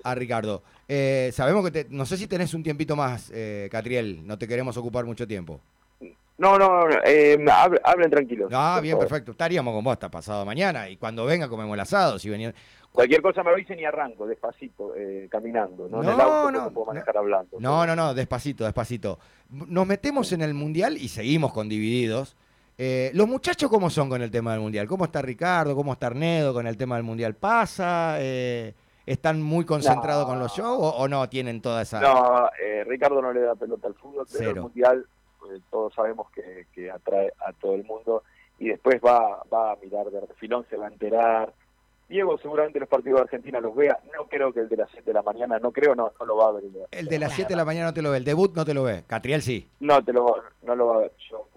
A 0.04 0.16
Ricardo. 0.16 0.64
Eh, 0.88 1.32
sabemos 1.34 1.64
que 1.66 1.72
te, 1.72 1.88
no 1.90 2.06
sé 2.06 2.18
si 2.18 2.28
tenés 2.28 2.54
un 2.54 2.64
tiempito 2.64 2.96
más, 2.96 3.32
eh, 3.34 3.68
Catriel. 3.72 4.26
No 4.26 4.38
te 4.38 4.48
queremos 4.48 4.76
ocupar 4.78 5.06
mucho 5.06 5.28
tiempo. 5.28 5.60
No, 6.38 6.58
no, 6.58 6.90
eh, 7.06 7.38
hablen, 7.84 8.10
tranquilos. 8.10 8.50
Ah, 8.54 8.80
bien, 8.82 8.98
perfecto. 8.98 9.32
Estaríamos 9.32 9.74
con 9.74 9.84
vos 9.84 9.94
hasta 9.94 10.10
pasado 10.10 10.46
mañana. 10.46 10.90
Y 10.90 10.98
cuando 10.98 11.26
venga 11.26 11.48
comemos 11.48 11.74
el 11.76 11.80
asado. 11.80 12.18
Si 12.18 12.30
venía... 12.30 12.54
Cualquier 12.92 13.22
cosa 13.22 13.44
me 13.44 13.52
lo 13.52 13.58
dicen 13.58 13.80
y 13.80 13.86
arranco, 13.86 14.28
despacito, 14.28 14.94
caminando. 15.30 15.88
No, 15.90 16.04
no, 16.04 16.52
no, 16.52 16.72
puedo 16.72 16.88
manejar 16.88 17.18
hablando. 17.18 17.58
No, 17.60 17.86
no, 17.88 17.96
no, 17.96 18.14
despacito, 18.14 18.66
despacito. 18.66 19.20
Nos 19.50 19.88
metemos 19.88 20.32
en 20.32 20.42
el 20.42 20.54
Mundial 20.54 20.98
y 20.98 21.08
seguimos 21.08 21.54
con 21.54 21.70
Divididos. 21.70 22.36
Eh, 22.78 23.12
¿Los 23.14 23.28
muchachos 23.28 23.70
cómo 23.70 23.90
son 23.90 24.10
con 24.10 24.22
el 24.22 24.32
tema 24.32 24.54
del 24.54 24.62
Mundial? 24.62 24.88
¿Cómo 24.88 25.06
está 25.06 25.22
Ricardo? 25.22 25.76
¿Cómo 25.76 25.94
está 25.94 26.08
Arnedo 26.08 26.54
con 26.54 26.66
el 26.66 26.78
tema 26.78 26.96
del 26.96 27.04
Mundial? 27.04 27.36
¿Pasa? 27.36 28.16
Eh, 28.20 28.74
¿Están 29.06 29.42
muy 29.42 29.66
concentrados 29.66 30.26
con 30.26 30.40
los 30.40 30.54
shows 30.54 30.94
o, 30.98 31.08
no 31.08 31.28
tienen 31.30 31.62
toda 31.62 31.82
esa...? 31.82 32.00
No, 32.00 32.50
eh, 32.62 32.84
Ricardo 32.86 33.22
no 33.22 33.34
le 33.34 33.42
da 33.42 33.56
pelota 33.56 33.88
al 33.88 33.94
fútbol, 33.96 34.26
pero 34.32 34.50
el 34.50 34.62
Mundial 34.62 35.06
pues, 35.40 35.62
todos 35.70 35.94
sabemos 35.94 36.28
que, 36.32 36.90
atrae 36.90 37.32
a 37.46 37.52
todo 37.54 37.76
el 37.76 37.84
mundo 37.84 38.24
y 38.58 38.70
después 38.70 39.02
va, 39.06 39.44
va 39.54 39.74
a 39.74 39.76
mirar 39.76 40.10
de 40.10 40.22
refilón, 40.22 40.66
se 40.70 40.78
va 40.78 40.86
a 40.88 40.90
enterar. 40.90 41.54
Diego 42.08 42.38
seguramente 42.38 42.80
los 42.80 42.90
partidos 42.90 43.18
de 43.18 43.24
Argentina 43.24 43.60
los 43.60 43.76
vea. 43.76 43.98
No 44.16 44.26
creo 44.28 44.54
que 44.54 44.62
el 44.62 44.70
de 44.70 44.78
las 44.78 44.90
7 44.92 45.06
de 45.06 45.14
la 45.14 45.22
mañana, 45.22 45.60
no 45.60 45.72
creo, 45.72 45.96
no, 45.96 46.12
no 46.20 46.26
lo 46.26 46.38
va 46.38 46.48
a 46.48 46.52
ver. 46.52 46.64
El 46.92 47.08
de 47.08 47.20
las 47.20 47.34
7 47.34 47.50
de 47.50 47.56
la 47.56 47.66
mañana 47.66 47.88
no 47.88 47.94
te 47.94 48.02
lo 48.02 48.12
ve, 48.12 48.18
el 48.18 48.24
debut 48.24 48.56
no 48.56 48.64
te 48.66 48.74
lo 48.74 48.84
ve. 48.84 49.04
Catriel 49.08 49.42
sí. 49.42 49.68
No, 49.80 50.04
te 50.04 50.14
lo, 50.14 50.44
no 50.62 50.76
lo 50.76 50.88
va 50.88 50.96
a 50.96 51.00
ver. 51.00 51.12
Yo, 51.30 51.48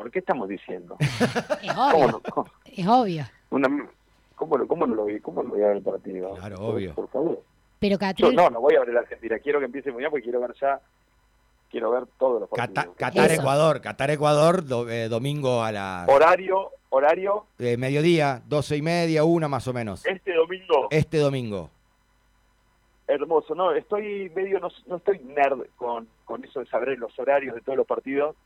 por, 0.00 0.06
¿Por, 0.06 0.10
qué 0.12 0.18
estamos 0.20 0.48
diciendo? 0.48 0.96
es 1.62 1.76
obvio. 1.76 2.22
Es 2.64 2.86
obvio. 2.86 3.24
¿cómo, 4.34 4.86
no 4.86 4.94
lo 4.94 5.04
vi? 5.04 5.20
¿Cómo 5.20 5.42
no 5.42 5.50
voy 5.50 5.62
a 5.62 5.68
ver 5.68 5.76
el 5.76 5.82
partido? 5.82 6.34
Claro, 6.34 6.56
obvio. 6.60 6.94
Por, 6.94 7.08
favor. 7.08 7.42
Pero 7.78 7.98
no, 8.32 8.50
no 8.50 8.60
voy 8.60 8.74
a 8.76 8.80
ver 8.80 8.94
la 8.94 9.00
Argentina. 9.00 9.38
Quiero 9.38 9.58
que 9.58 9.66
empiece 9.66 9.90
muy 9.90 10.00
bien 10.00 10.10
porque 10.10 10.24
quiero 10.24 10.40
ver 10.40 10.54
ya 10.60 10.80
quiero 11.70 11.90
ver 11.90 12.04
todos 12.18 12.40
los 12.40 12.50
partidos. 12.50 12.94
Qatar, 12.96 13.30
Ecuador, 13.30 13.80
Qatar 13.80 14.10
Ecuador, 14.10 14.64
eh, 14.90 15.08
domingo 15.08 15.62
a 15.62 15.72
la 15.72 16.06
horario, 16.08 16.70
horario 16.90 17.46
eh, 17.58 17.76
mediodía, 17.76 18.42
doce 18.46 18.76
y 18.76 18.82
media, 18.82 19.24
una 19.24 19.48
más 19.48 19.68
o 19.68 19.72
menos. 19.72 20.04
Este 20.04 20.34
domingo. 20.34 20.88
Este 20.90 21.18
domingo. 21.18 21.70
Hermoso, 23.06 23.54
no, 23.54 23.72
estoy 23.72 24.30
medio 24.36 24.60
no, 24.60 24.68
no 24.86 24.96
estoy 24.96 25.18
nerd 25.20 25.66
con, 25.76 26.08
con 26.24 26.44
eso 26.44 26.60
de 26.60 26.66
saber 26.66 26.96
los 26.98 27.16
horarios 27.18 27.54
de 27.54 27.60
todos 27.60 27.76
los 27.76 27.86
partidos, 27.86 28.36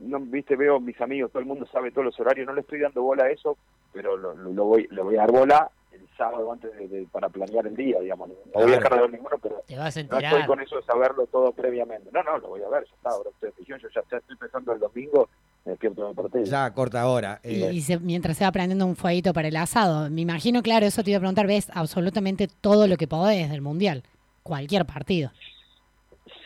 no 0.00 0.20
viste 0.20 0.56
veo 0.56 0.80
mis 0.80 1.00
amigos 1.00 1.30
todo 1.30 1.40
el 1.40 1.46
mundo 1.46 1.66
sabe 1.66 1.90
todos 1.90 2.06
los 2.06 2.20
horarios 2.20 2.46
no 2.46 2.54
le 2.54 2.62
estoy 2.62 2.80
dando 2.80 3.02
bola 3.02 3.24
a 3.24 3.30
eso 3.30 3.56
pero 3.92 4.16
lo, 4.16 4.34
voy 4.64 4.86
le 4.90 5.02
voy 5.02 5.16
a 5.16 5.20
dar 5.20 5.32
bola 5.32 5.70
el 5.92 6.06
sábado 6.16 6.52
antes 6.52 6.70
de, 6.90 7.06
para 7.10 7.28
planear 7.28 7.66
el 7.66 7.74
día 7.74 7.98
digamos. 8.00 8.28
No 8.28 8.34
voy 8.54 8.72
a 8.72 8.76
dejar 8.76 8.94
de 8.94 9.00
ver 9.00 9.12
ninguno 9.12 9.36
pero 9.42 9.62
Te 9.66 9.76
vas 9.76 9.96
a 9.96 10.02
no 10.02 10.18
estoy 10.18 10.46
con 10.46 10.60
eso 10.60 10.76
de 10.76 10.82
saberlo 10.82 11.26
todo 11.26 11.52
previamente. 11.52 12.10
No 12.12 12.22
no 12.22 12.38
lo 12.38 12.48
voy 12.48 12.62
a 12.62 12.68
ver 12.68 12.84
ya 12.84 12.94
está 12.94 13.10
ahora 13.10 13.30
estoy 13.30 13.52
yo 13.66 13.76
ya, 13.76 14.00
estoy 14.00 14.36
pensando 14.36 14.72
el 14.72 14.78
domingo 14.78 15.28
me 15.64 15.72
despierto 15.72 16.14
partido 16.14 16.44
ya 16.44 16.72
corta 16.72 17.06
hora 17.06 17.40
y, 17.44 17.62
eh. 17.62 17.98
mientras 18.00 18.38
se 18.38 18.44
va 18.44 18.52
prendiendo 18.52 18.86
un 18.86 18.96
fueguito 18.96 19.32
para 19.34 19.48
el 19.48 19.56
asado 19.56 20.08
me 20.08 20.22
imagino 20.22 20.62
claro 20.62 20.86
eso 20.86 21.02
te 21.02 21.10
iba 21.10 21.18
a 21.18 21.20
preguntar 21.20 21.46
ves 21.46 21.68
absolutamente 21.74 22.48
todo 22.60 22.86
lo 22.86 22.96
que 22.96 23.06
podés 23.06 23.50
del 23.50 23.60
mundial 23.60 24.02
cualquier 24.42 24.86
partido. 24.86 25.30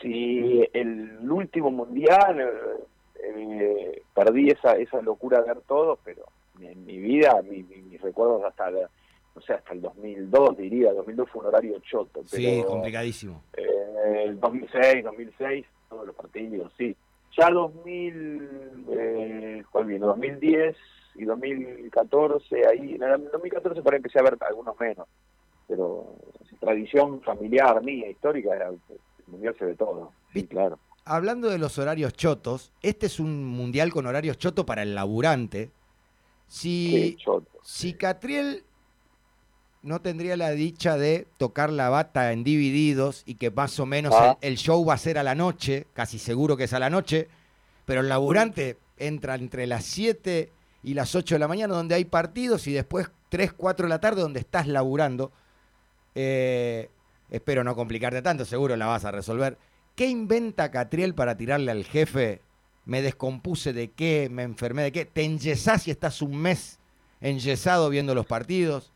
Sí, 0.02 0.62
el 0.72 1.30
último 1.30 1.70
mundial 1.70 2.84
eh, 3.26 4.02
perdí 4.14 4.50
esa, 4.50 4.72
esa 4.72 5.00
locura 5.02 5.40
de 5.40 5.48
ver 5.48 5.60
todo, 5.62 5.98
pero 6.04 6.24
en 6.60 6.84
mi 6.84 6.98
vida, 6.98 7.40
mis 7.42 8.00
recuerdos 8.00 8.44
hasta, 8.44 8.70
no 8.70 9.40
sé, 9.42 9.54
hasta 9.54 9.72
el 9.72 9.80
2002 9.80 10.56
diría, 10.56 10.92
2002 10.92 11.28
fue 11.30 11.42
un 11.42 11.48
horario 11.48 11.78
choto. 11.80 12.22
sí, 12.26 12.62
complicadísimo. 12.66 13.42
Eh, 13.56 14.24
el 14.26 14.40
2006, 14.40 15.04
2006, 15.04 15.66
todos 15.88 16.06
los 16.06 16.14
partidos, 16.14 16.72
sí. 16.78 16.96
Ya 17.36 17.50
2000, 17.50 18.84
eh, 18.92 19.62
¿cuál 19.70 19.86
vino? 19.86 20.06
2010 20.06 20.76
y 21.16 21.24
2014, 21.24 22.66
ahí, 22.68 22.94
en 22.94 23.02
el 23.02 23.30
2014 23.30 23.82
para 23.82 23.96
empecé 23.96 24.20
a 24.20 24.22
ver 24.22 24.36
algunos 24.40 24.78
menos, 24.78 25.08
pero 25.66 26.14
tradición 26.60 27.20
familiar 27.22 27.82
mía, 27.82 28.08
histórica, 28.08 28.54
el 28.54 28.78
mundial 29.26 29.54
se 29.58 29.64
ve 29.64 29.74
todo, 29.74 30.12
sí, 30.32 30.46
claro 30.46 30.78
hablando 31.04 31.48
de 31.48 31.58
los 31.58 31.78
horarios 31.78 32.14
chotos, 32.14 32.72
este 32.82 33.06
es 33.06 33.20
un 33.20 33.44
mundial 33.44 33.92
con 33.92 34.06
horarios 34.06 34.38
chotos 34.38 34.64
para 34.64 34.82
el 34.82 34.94
laburante. 34.94 35.70
Si, 36.48 37.16
si 37.62 37.94
Catriel 37.94 38.64
no 39.82 40.00
tendría 40.00 40.36
la 40.36 40.50
dicha 40.50 40.96
de 40.96 41.26
tocar 41.36 41.70
la 41.70 41.90
bata 41.90 42.32
en 42.32 42.42
divididos 42.42 43.22
y 43.26 43.34
que 43.34 43.50
más 43.50 43.78
o 43.78 43.86
menos 43.86 44.14
ah. 44.16 44.38
el, 44.40 44.56
show 44.56 44.84
va 44.84 44.94
a 44.94 44.98
ser 44.98 45.18
a 45.18 45.22
la 45.22 45.34
noche, 45.34 45.86
casi 45.92 46.18
seguro 46.18 46.56
que 46.56 46.64
es 46.64 46.72
a 46.72 46.78
la 46.78 46.88
noche, 46.90 47.28
pero 47.84 48.00
el 48.00 48.08
laburante 48.08 48.78
entra 48.96 49.34
entre 49.34 49.66
las 49.66 49.84
7 49.84 50.50
y 50.82 50.94
las 50.94 51.14
8 51.14 51.34
de 51.34 51.38
la 51.38 51.48
mañana 51.48 51.74
donde 51.74 51.94
hay 51.94 52.06
partidos 52.06 52.66
y 52.66 52.72
después 52.72 53.10
3, 53.28 53.52
4 53.52 53.84
de 53.84 53.90
la 53.90 54.00
tarde 54.00 54.22
donde 54.22 54.40
estás 54.40 54.66
laburando. 54.66 55.32
Eh, 56.14 56.88
espero 57.28 57.62
no 57.62 57.74
complicarte 57.74 58.22
tanto, 58.22 58.46
seguro 58.46 58.76
la 58.76 58.86
vas 58.86 59.04
a 59.04 59.10
resolver. 59.10 59.58
¿Qué 59.96 60.06
inventa 60.06 60.70
Catriel 60.70 61.14
para 61.14 61.36
tirarle 61.36 61.70
al 61.70 61.84
jefe? 61.84 62.40
Me 62.84 63.00
descompuse 63.00 63.72
de 63.72 63.92
qué, 63.92 64.28
me 64.30 64.42
enfermé 64.42 64.82
de 64.82 64.92
qué. 64.92 65.04
¿Te 65.04 65.22
enyesás 65.22 65.86
y 65.88 65.90
estás 65.90 66.20
un 66.20 66.36
mes 66.36 66.80
enyesado 67.20 67.88
viendo 67.90 68.14
los 68.14 68.26
partidos? 68.26 68.92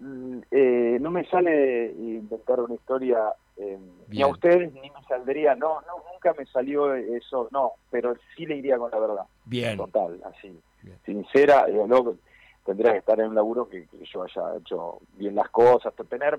Mm, 0.00 0.38
eh, 0.50 0.98
no 1.00 1.10
me 1.10 1.24
sale 1.26 1.92
inventar 1.98 2.60
una 2.60 2.74
historia 2.74 3.18
eh, 3.56 3.78
ni 4.08 4.22
a 4.22 4.26
ustedes 4.26 4.72
ni 4.72 4.90
me 4.90 5.02
saldría, 5.06 5.54
no, 5.54 5.80
no, 5.82 6.02
nunca 6.12 6.34
me 6.36 6.44
salió 6.46 6.94
eso, 6.94 7.48
no, 7.52 7.72
pero 7.90 8.16
sí 8.34 8.46
le 8.46 8.56
iría 8.56 8.78
con 8.78 8.90
la 8.90 8.98
verdad. 8.98 9.24
Bien. 9.44 9.76
Total, 9.76 10.20
así. 10.24 10.58
Sincera, 11.04 11.66
digo, 11.66 11.86
no, 11.86 12.16
tendría 12.64 12.92
que 12.92 12.98
estar 12.98 13.20
en 13.20 13.28
un 13.28 13.34
laburo 13.34 13.68
que, 13.68 13.86
yo 14.12 14.22
haya 14.22 14.56
hecho 14.56 14.98
bien 15.16 15.34
las 15.34 15.50
cosas, 15.50 15.94
tener 16.08 16.38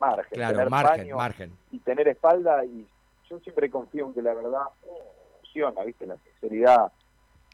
margen, 0.00 0.30
claro, 0.30 0.70
margen, 0.70 1.16
margen. 1.16 1.52
y 1.70 1.78
tener 1.78 2.08
espalda 2.08 2.64
y 2.64 2.86
yo 3.28 3.38
siempre 3.40 3.70
confío 3.70 4.06
en 4.06 4.14
que 4.14 4.22
la 4.22 4.34
verdad 4.34 4.62
funciona, 5.40 5.82
¿viste? 5.84 6.06
La 6.06 6.16
sinceridad 6.16 6.92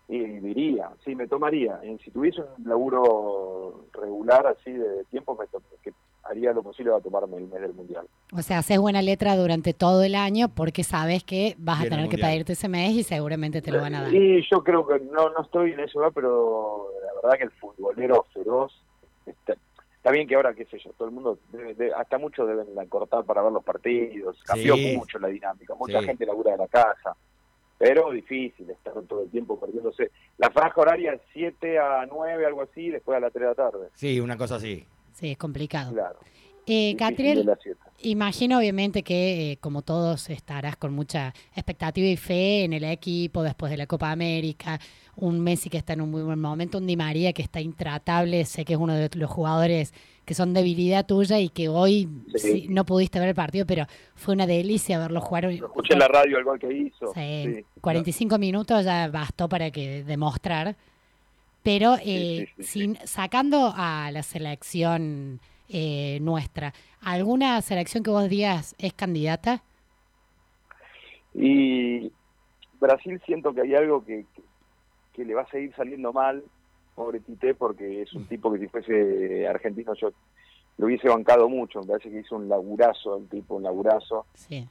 y 0.07 0.19
diría, 0.19 0.91
sí, 1.03 1.15
me 1.15 1.27
tomaría. 1.27 1.81
si 2.05 2.11
tuviese 2.11 2.43
un 2.43 2.69
laburo 2.69 3.87
regular 3.95 4.47
así 4.47 4.71
de 4.71 5.05
tiempo, 5.05 5.35
me 5.35 5.47
que 5.83 5.93
haría 6.25 6.53
lo 6.53 6.63
posible 6.63 6.91
para 6.91 7.03
tomarme 7.03 7.39
el 7.39 7.49
mes 7.49 7.61
del 7.61 7.73
mundial. 7.73 8.07
O 8.33 8.43
sea, 8.43 8.59
haces 8.59 8.79
buena 8.79 9.01
letra 9.01 9.35
durante 9.37 9.73
todo 9.73 10.03
el 10.03 10.15
año 10.15 10.49
porque 10.49 10.85
sabes 10.85 11.25
que 11.25 11.55
vas 11.59 11.81
a 11.81 11.89
tener 11.89 12.09
que 12.09 12.19
pedirte 12.19 12.53
ese 12.53 12.69
mes 12.69 12.93
y 12.93 13.03
seguramente 13.03 13.63
te 13.63 13.71
lo 13.71 13.81
van 13.81 13.95
a 13.95 14.03
dar. 14.03 14.11
Sí, 14.11 14.43
yo 14.51 14.63
creo 14.63 14.87
que 14.87 15.01
no, 15.01 15.31
no 15.31 15.43
estoy 15.43 15.73
en 15.73 15.81
eso, 15.81 16.01
pero 16.15 16.89
la 17.03 17.23
verdad 17.23 17.39
que 17.39 17.45
el 17.45 17.51
futbolero 17.53 18.27
feroz 18.35 18.73
está, 19.25 19.55
bien 20.11 20.29
que 20.29 20.35
ahora, 20.35 20.55
qué 20.55 20.65
sé 20.67 20.79
yo, 20.79 20.93
todo 20.93 21.09
el 21.09 21.15
mundo, 21.15 21.39
hasta 21.97 22.19
muchos 22.19 22.47
deben 22.47 22.67
cortar 22.89 23.25
para 23.25 23.43
ver 23.43 23.53
los 23.53 23.65
partidos, 23.65 24.43
cambió 24.45 24.77
mucho 24.77 25.19
la 25.19 25.29
dinámica, 25.29 25.75
mucha 25.75 26.03
gente 26.03 26.27
labura 26.27 26.53
de 26.53 26.59
la 26.59 26.69
casa 26.69 27.17
pero 27.79 28.11
difícil 28.13 28.71
estar 28.71 28.95
todo 29.03 29.25
el 29.25 29.31
tiempo 29.31 29.59
perdiéndose. 29.59 30.11
La 30.39 30.51
franja 30.51 30.81
horaria 30.81 31.13
es 31.13 31.21
7 31.33 31.79
a 31.79 32.07
9, 32.07 32.47
algo 32.47 32.63
así, 32.63 32.91
después 32.91 33.17
a 33.17 33.21
las 33.21 33.33
3 33.33 33.43
de 33.43 33.49
la 33.49 33.55
tarde. 33.55 33.89
Sí, 33.95 34.21
una 34.21 34.37
cosa 34.37 34.57
así. 34.57 34.87
Sí, 35.13 35.33
es 35.33 35.39
complicado. 35.39 35.93
Claro. 35.93 36.19
Eh, 36.67 36.97
Catriel, 36.97 37.51
imagino 38.03 38.59
obviamente 38.59 39.03
que 39.03 39.53
eh, 39.53 39.57
como 39.59 39.83
todos 39.83 40.31
estarás 40.31 40.77
con 40.77 40.95
mucha 40.95 41.35
expectativa 41.55 42.07
y 42.07 42.17
fe 42.17 42.65
en 42.65 42.73
el 42.73 42.85
equipo 42.85 43.43
después 43.43 43.71
de 43.71 43.77
la 43.77 43.87
Copa 43.87 44.11
América, 44.11 44.79
un 45.17 45.41
Messi 45.41 45.69
que 45.69 45.79
está 45.79 45.93
en 45.93 46.01
un 46.01 46.11
muy 46.11 46.23
buen 46.23 46.41
momento, 46.41 46.79
un 46.79 46.87
Di 46.87 46.97
María 46.97 47.33
que 47.33 47.43
está 47.43 47.61
intratable, 47.61 48.45
sé 48.45 48.65
que 48.65 48.75
es 48.75 48.79
uno 48.79 48.95
de 48.95 49.11
los 49.15 49.31
jugadores 49.31 49.93
que 50.25 50.35
son 50.35 50.55
debilidad 50.55 51.05
tuya 51.05 51.39
y 51.39 51.51
que 51.51 51.69
hoy 51.69 52.09
no 52.69 52.85
pudiste 52.85 53.19
ver 53.19 53.29
el 53.29 53.35
partido, 53.35 53.67
pero 53.67 53.87
fue 54.15 54.35
una 54.35 54.47
delicia 54.47 54.99
verlo 54.99 55.21
jugar. 55.21 55.45
escuché 55.47 55.93
en 55.93 55.99
la 55.99 56.09
radio 56.09 56.39
el 56.39 56.45
gol 56.45 56.59
que 56.59 56.73
hizo. 56.73 57.13
Sí, 57.15 57.65
45 57.81 58.39
minutos 58.39 58.85
ya 58.85 59.09
bastó 59.09 59.49
para 59.49 59.71
que 59.71 60.03
demostrar. 60.05 60.77
Pero 61.63 61.97
eh, 62.05 62.49
sin, 62.59 62.99
sacando 63.05 63.73
a 63.75 64.11
la 64.13 64.23
selección 64.23 65.41
eh, 65.69 66.19
nuestra. 66.21 66.73
¿Alguna 67.01 67.61
selección 67.63 68.03
que 68.03 68.11
vos 68.11 68.29
digas 68.29 68.75
es 68.79 68.93
candidata? 68.93 69.63
Y 71.35 72.13
Brasil 72.81 73.21
siento 73.27 73.53
que 73.53 73.63
hay 73.63 73.75
algo 73.75 74.05
que, 74.05 74.27
que, 75.13 75.25
le 75.25 75.35
va 75.35 75.43
a 75.43 75.51
seguir 75.51 75.75
saliendo 75.75 76.13
mal, 76.13 76.45
pobre 76.95 77.21
Tite, 77.21 77.55
porque 77.55 78.03
es 78.03 78.13
un 78.13 78.27
tipo 78.27 78.53
que 78.53 78.59
si 78.61 78.69
fuese 78.69 79.47
argentino 79.49 79.95
yo 79.95 80.11
lo 80.77 80.87
hubiese 80.87 81.09
bancado 81.09 81.49
mucho, 81.49 81.81
me 81.81 81.87
parece 81.87 82.11
que 82.11 82.21
hizo 82.21 82.37
un 82.37 82.49
laburazo 82.49 83.17
el 83.17 83.29
tipo, 83.29 83.57
un 83.57 83.63
laburazo. 83.63 84.27
Sí. 84.35 84.69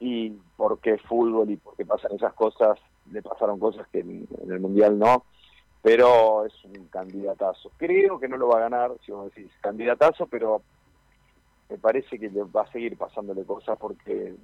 Y 0.00 0.30
porque 0.56 0.94
es 0.94 1.02
fútbol 1.02 1.50
y 1.50 1.56
porque 1.56 1.84
pasan 1.84 2.12
esas 2.14 2.34
cosas, 2.34 2.78
le 3.10 3.22
pasaron 3.22 3.58
cosas 3.58 3.86
que 3.88 4.00
en 4.00 4.28
el 4.48 4.60
Mundial 4.60 4.98
no 4.98 5.24
pero 5.82 6.44
es 6.44 6.64
un 6.64 6.86
candidatazo. 6.88 7.70
Creo 7.76 8.18
que 8.18 8.28
no 8.28 8.36
lo 8.36 8.48
va 8.48 8.58
a 8.58 8.68
ganar, 8.68 8.92
si 9.04 9.12
vos 9.12 9.32
decís 9.32 9.50
candidatazo, 9.60 10.26
pero 10.26 10.62
me 11.68 11.78
parece 11.78 12.18
que 12.18 12.30
le 12.30 12.42
va 12.44 12.62
a 12.62 12.72
seguir 12.72 12.96
pasándole 12.96 13.44
cosas 13.44 13.78
porque 13.78 14.34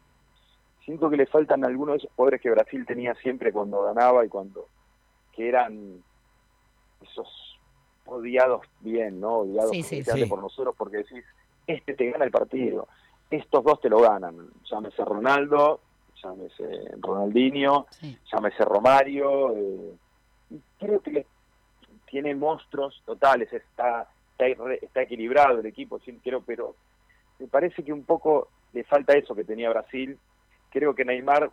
siento 0.84 1.08
que 1.10 1.16
le 1.16 1.26
faltan 1.26 1.64
algunos 1.64 1.94
de 1.94 1.98
esos 1.98 2.12
poderes 2.14 2.40
que 2.40 2.50
Brasil 2.50 2.84
tenía 2.86 3.14
siempre 3.16 3.52
cuando 3.52 3.82
ganaba 3.82 4.24
y 4.24 4.28
cuando 4.28 4.66
que 5.32 5.48
eran 5.48 6.02
esos 7.00 7.58
odiados 8.04 8.62
bien, 8.80 9.20
¿no? 9.20 9.38
Odiados 9.38 9.72
por 10.28 10.40
nosotros 10.40 10.74
porque 10.76 10.98
decís, 10.98 11.24
este 11.66 11.94
te 11.94 12.10
gana 12.10 12.24
el 12.24 12.30
partido, 12.30 12.88
estos 13.30 13.64
dos 13.64 13.80
te 13.80 13.88
lo 13.88 14.00
ganan, 14.00 14.50
llámese 14.70 15.04
Ronaldo, 15.04 15.80
llámese 16.22 16.64
Ronaldinho, 16.98 17.86
llámese 18.30 18.64
Romario, 18.64 19.56
eh, 19.56 19.94
creo 20.78 21.00
que 21.00 21.26
tiene 22.06 22.34
monstruos 22.34 23.02
totales, 23.06 23.52
está, 23.52 24.08
está, 24.38 25.02
equilibrado 25.02 25.60
el 25.60 25.66
equipo, 25.66 25.98
sí, 26.00 26.18
creo, 26.22 26.42
pero 26.42 26.76
me 27.38 27.46
parece 27.46 27.82
que 27.82 27.92
un 27.92 28.04
poco 28.04 28.48
le 28.72 28.84
falta 28.84 29.14
eso 29.14 29.34
que 29.34 29.44
tenía 29.44 29.70
Brasil. 29.70 30.18
Creo 30.70 30.94
que 30.94 31.04
Neymar, 31.04 31.50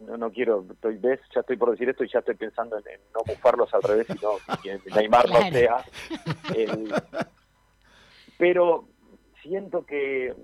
no, 0.00 0.16
no 0.16 0.30
quiero, 0.30 0.64
estoy, 0.70 0.96
ves, 0.96 1.20
ya 1.34 1.40
estoy 1.40 1.56
por 1.56 1.70
decir 1.72 1.88
esto 1.88 2.04
y 2.04 2.08
ya 2.08 2.20
estoy 2.20 2.36
pensando 2.36 2.78
en, 2.78 2.84
no 3.14 3.20
bufarlos 3.26 3.72
al 3.74 3.82
revés, 3.82 4.06
sino 4.06 4.32
que 4.62 4.78
Neymar 4.94 5.28
no 5.28 5.40
sea. 5.50 5.84
pero 8.38 8.84
siento 9.42 9.84
que 9.84 10.34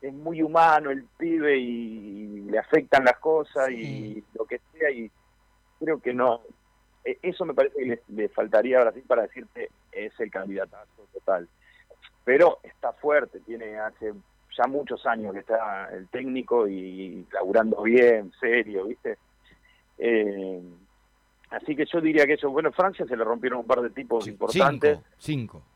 es 0.00 0.12
muy 0.12 0.42
humano 0.42 0.90
el 0.90 1.04
pibe 1.16 1.56
y, 1.56 2.26
le 2.46 2.58
afectan 2.58 3.04
las 3.04 3.18
cosas 3.18 3.70
y 3.70 4.22
lo 4.34 4.44
que 4.44 4.60
sea 4.72 4.90
y 4.90 5.10
creo 5.80 6.00
que 6.00 6.14
no 6.14 6.42
eso 7.22 7.44
me 7.44 7.54
parece 7.54 7.76
que 7.76 8.00
le, 8.08 8.28
faltaría 8.28 8.78
a 8.78 8.84
Brasil 8.84 9.04
para 9.06 9.22
decirte 9.22 9.70
es 9.92 10.18
el 10.18 10.30
candidatazo 10.30 11.06
total. 11.12 11.48
Pero 12.24 12.58
está 12.62 12.92
fuerte, 12.92 13.40
tiene 13.40 13.78
hace 13.78 14.12
ya 14.56 14.66
muchos 14.66 15.04
años 15.06 15.32
que 15.32 15.40
está 15.40 15.88
el 15.92 16.08
técnico 16.08 16.66
y 16.66 17.26
laburando 17.32 17.82
bien, 17.82 18.32
serio, 18.40 18.86
¿viste? 18.86 19.18
Eh, 19.98 20.62
así 21.50 21.76
que 21.76 21.86
yo 21.86 22.00
diría 22.00 22.26
que 22.26 22.34
eso, 22.34 22.50
bueno, 22.50 22.72
Francia 22.72 23.06
se 23.06 23.16
le 23.16 23.24
rompieron 23.24 23.60
un 23.60 23.66
par 23.66 23.80
de 23.80 23.90
tipos 23.90 24.26
importantes. 24.26 24.98
Cinco. 25.18 25.62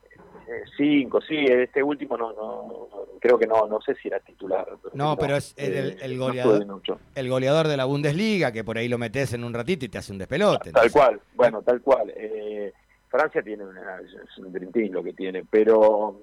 cinco, 0.77 1.21
sí, 1.21 1.45
este 1.45 1.83
último 1.83 2.17
no, 2.17 2.33
no, 2.33 2.89
creo 3.19 3.37
que 3.37 3.47
no, 3.47 3.67
no 3.67 3.81
sé 3.81 3.95
si 3.95 4.07
era 4.07 4.19
titular. 4.19 4.67
no, 4.93 5.17
pero 5.17 5.35
es 5.35 5.53
el, 5.57 5.97
el, 6.01 6.17
goleador, 6.17 6.65
el 7.15 7.29
goleador 7.29 7.67
de 7.67 7.77
la 7.77 7.85
Bundesliga, 7.85 8.51
que 8.51 8.63
por 8.63 8.77
ahí 8.77 8.87
lo 8.87 8.97
metes 8.97 9.33
en 9.33 9.43
un 9.43 9.53
ratito 9.53 9.85
y 9.85 9.89
te 9.89 9.97
hace 9.97 10.11
un 10.11 10.17
despelote. 10.17 10.71
Tal 10.71 10.91
cual, 10.91 11.21
bueno, 11.35 11.61
tal 11.61 11.81
cual. 11.81 12.11
Eh, 12.15 12.73
Francia 13.09 13.41
tiene 13.41 13.65
una, 13.65 13.99
es 13.99 14.37
un 14.37 14.51
dream 14.53 14.93
lo 14.93 15.03
que 15.03 15.13
tiene, 15.13 15.43
pero 15.49 16.17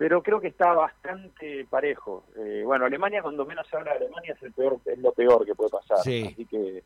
pero 0.00 0.22
creo 0.22 0.40
que 0.40 0.48
está 0.48 0.72
bastante 0.72 1.66
parejo. 1.68 2.24
Eh, 2.34 2.62
bueno, 2.64 2.86
Alemania, 2.86 3.20
cuando 3.20 3.44
menos 3.44 3.66
se 3.68 3.76
habla 3.76 3.90
de 3.90 3.98
Alemania, 3.98 4.32
es, 4.32 4.42
el 4.42 4.52
peor, 4.52 4.78
es 4.86 4.98
lo 4.98 5.12
peor 5.12 5.44
que 5.44 5.54
puede 5.54 5.68
pasar. 5.68 5.98
Así 5.98 6.46
que 6.46 6.82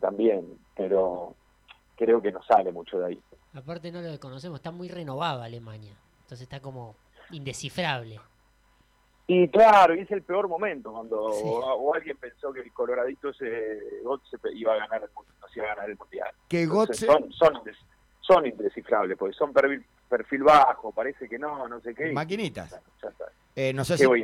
también, 0.00 0.58
pero 0.76 1.34
creo 1.96 2.20
que 2.20 2.32
no 2.32 2.42
sale 2.42 2.72
mucho 2.72 2.98
de 2.98 3.06
ahí. 3.06 3.20
Aparte 3.56 3.90
no 3.90 4.00
lo 4.00 4.20
conocemos, 4.20 4.58
está 4.58 4.70
muy 4.70 4.88
renovada 4.88 5.44
Alemania. 5.44 5.94
Entonces 6.22 6.42
está 6.42 6.60
como 6.60 6.96
indescifrable. 7.30 8.20
Y 9.28 9.48
claro, 9.48 9.94
y 9.94 10.00
es 10.00 10.10
el 10.12 10.22
peor 10.22 10.48
momento 10.48 10.92
cuando 10.92 11.20
o, 11.20 11.94
alguien 11.94 12.16
pensó 12.16 12.52
que 12.52 12.60
el 12.60 12.72
coloradito 12.72 13.30
ese 13.30 14.00
Gotze 14.04 14.36
iba 14.54 14.74
a 14.74 14.78
ganar 14.78 15.02
el, 15.02 15.10
no 15.14 15.46
iba 15.54 15.64
a 15.64 15.74
ganar 15.74 15.90
el 15.90 15.96
mundial. 15.96 16.30
Que 16.48 16.66
son, 16.66 17.32
son, 17.32 17.54
son 18.20 18.46
indescifrables, 18.46 19.18
porque 19.18 19.34
son 19.34 19.52
perfil, 19.52 19.84
perfil 20.08 20.44
bajo, 20.44 20.92
parece 20.92 21.28
que 21.28 21.38
no, 21.38 21.66
no 21.66 21.80
sé 21.80 21.94
qué. 21.94 22.12
Maquinitas. 22.12 22.80
Eh, 23.58 23.72
no 23.72 23.86
sé 23.86 23.94
¿Qué, 23.94 24.00
si, 24.00 24.06
voy 24.06 24.22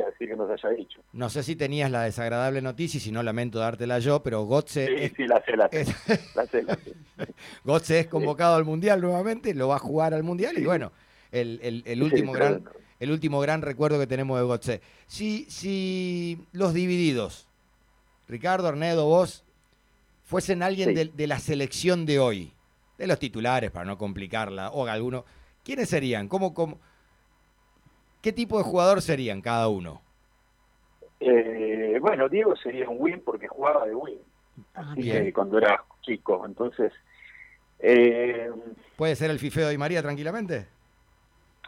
a 0.00 0.06
decir 0.06 0.28
que 0.28 0.34
nos 0.34 0.50
haya 0.50 0.68
dicho? 0.70 1.00
No 1.12 1.30
sé 1.30 1.44
si 1.44 1.54
tenías 1.54 1.88
la 1.92 2.02
desagradable 2.02 2.60
noticia 2.60 2.98
y 2.98 3.00
si 3.00 3.12
no 3.12 3.22
lamento 3.22 3.60
dártela 3.60 4.00
yo, 4.00 4.20
pero 4.24 4.42
Gotze... 4.42 4.88
Sí, 4.88 4.94
es, 4.96 5.12
sí, 5.16 5.26
la 5.28 5.40
sé, 5.44 5.56
la 5.56 5.68
sé. 5.68 5.86
la 6.34 6.46
sé, 6.46 6.66
Gotze 7.64 8.00
es 8.00 8.06
convocado 8.08 8.56
al 8.56 8.64
Mundial 8.64 9.00
nuevamente, 9.00 9.54
lo 9.54 9.68
va 9.68 9.76
a 9.76 9.78
jugar 9.78 10.12
al 10.12 10.24
Mundial 10.24 10.58
y 10.58 10.64
bueno, 10.64 10.90
el, 11.30 11.84
el, 11.86 12.02
último 12.02 12.32
gran... 12.32 12.64
El 12.98 13.10
último 13.10 13.40
gran 13.40 13.60
recuerdo 13.60 13.98
que 13.98 14.06
tenemos 14.06 14.38
de 14.38 14.44
Gotze. 14.44 14.80
Si, 15.06 15.44
si 15.50 16.46
los 16.52 16.72
divididos, 16.72 17.48
Ricardo, 18.28 18.66
Arnedo, 18.66 19.06
vos, 19.06 19.44
fuesen 20.24 20.62
alguien 20.62 20.94
de, 20.94 21.06
de 21.06 21.26
la 21.26 21.38
selección 21.38 22.06
de 22.06 22.18
hoy, 22.18 22.52
de 22.98 23.06
los 23.06 23.18
titulares 23.18 23.70
para 23.70 23.84
no 23.84 23.98
complicarla, 23.98 24.70
o 24.70 24.86
alguno, 24.86 25.24
¿quiénes 25.62 25.88
serían? 25.90 26.28
¿Cómo, 26.28 26.54
cómo, 26.54 26.80
¿Qué 28.24 28.32
tipo 28.32 28.56
de 28.56 28.64
jugador 28.64 29.02
serían 29.02 29.42
cada 29.42 29.68
uno? 29.68 30.00
Eh, 31.20 31.98
bueno, 32.00 32.26
Diego 32.26 32.56
sería 32.56 32.88
un 32.88 32.96
win 32.98 33.20
porque 33.22 33.46
jugaba 33.46 33.84
de 33.84 33.94
win. 33.94 34.18
Ah, 34.74 34.94
cuando 35.34 35.58
era 35.58 35.84
chico, 36.00 36.42
entonces... 36.46 36.90
Eh, 37.80 38.50
¿Puede 38.96 39.14
ser 39.14 39.30
el 39.30 39.38
fifeo 39.38 39.68
de 39.68 39.76
María 39.76 40.00
tranquilamente? 40.00 40.66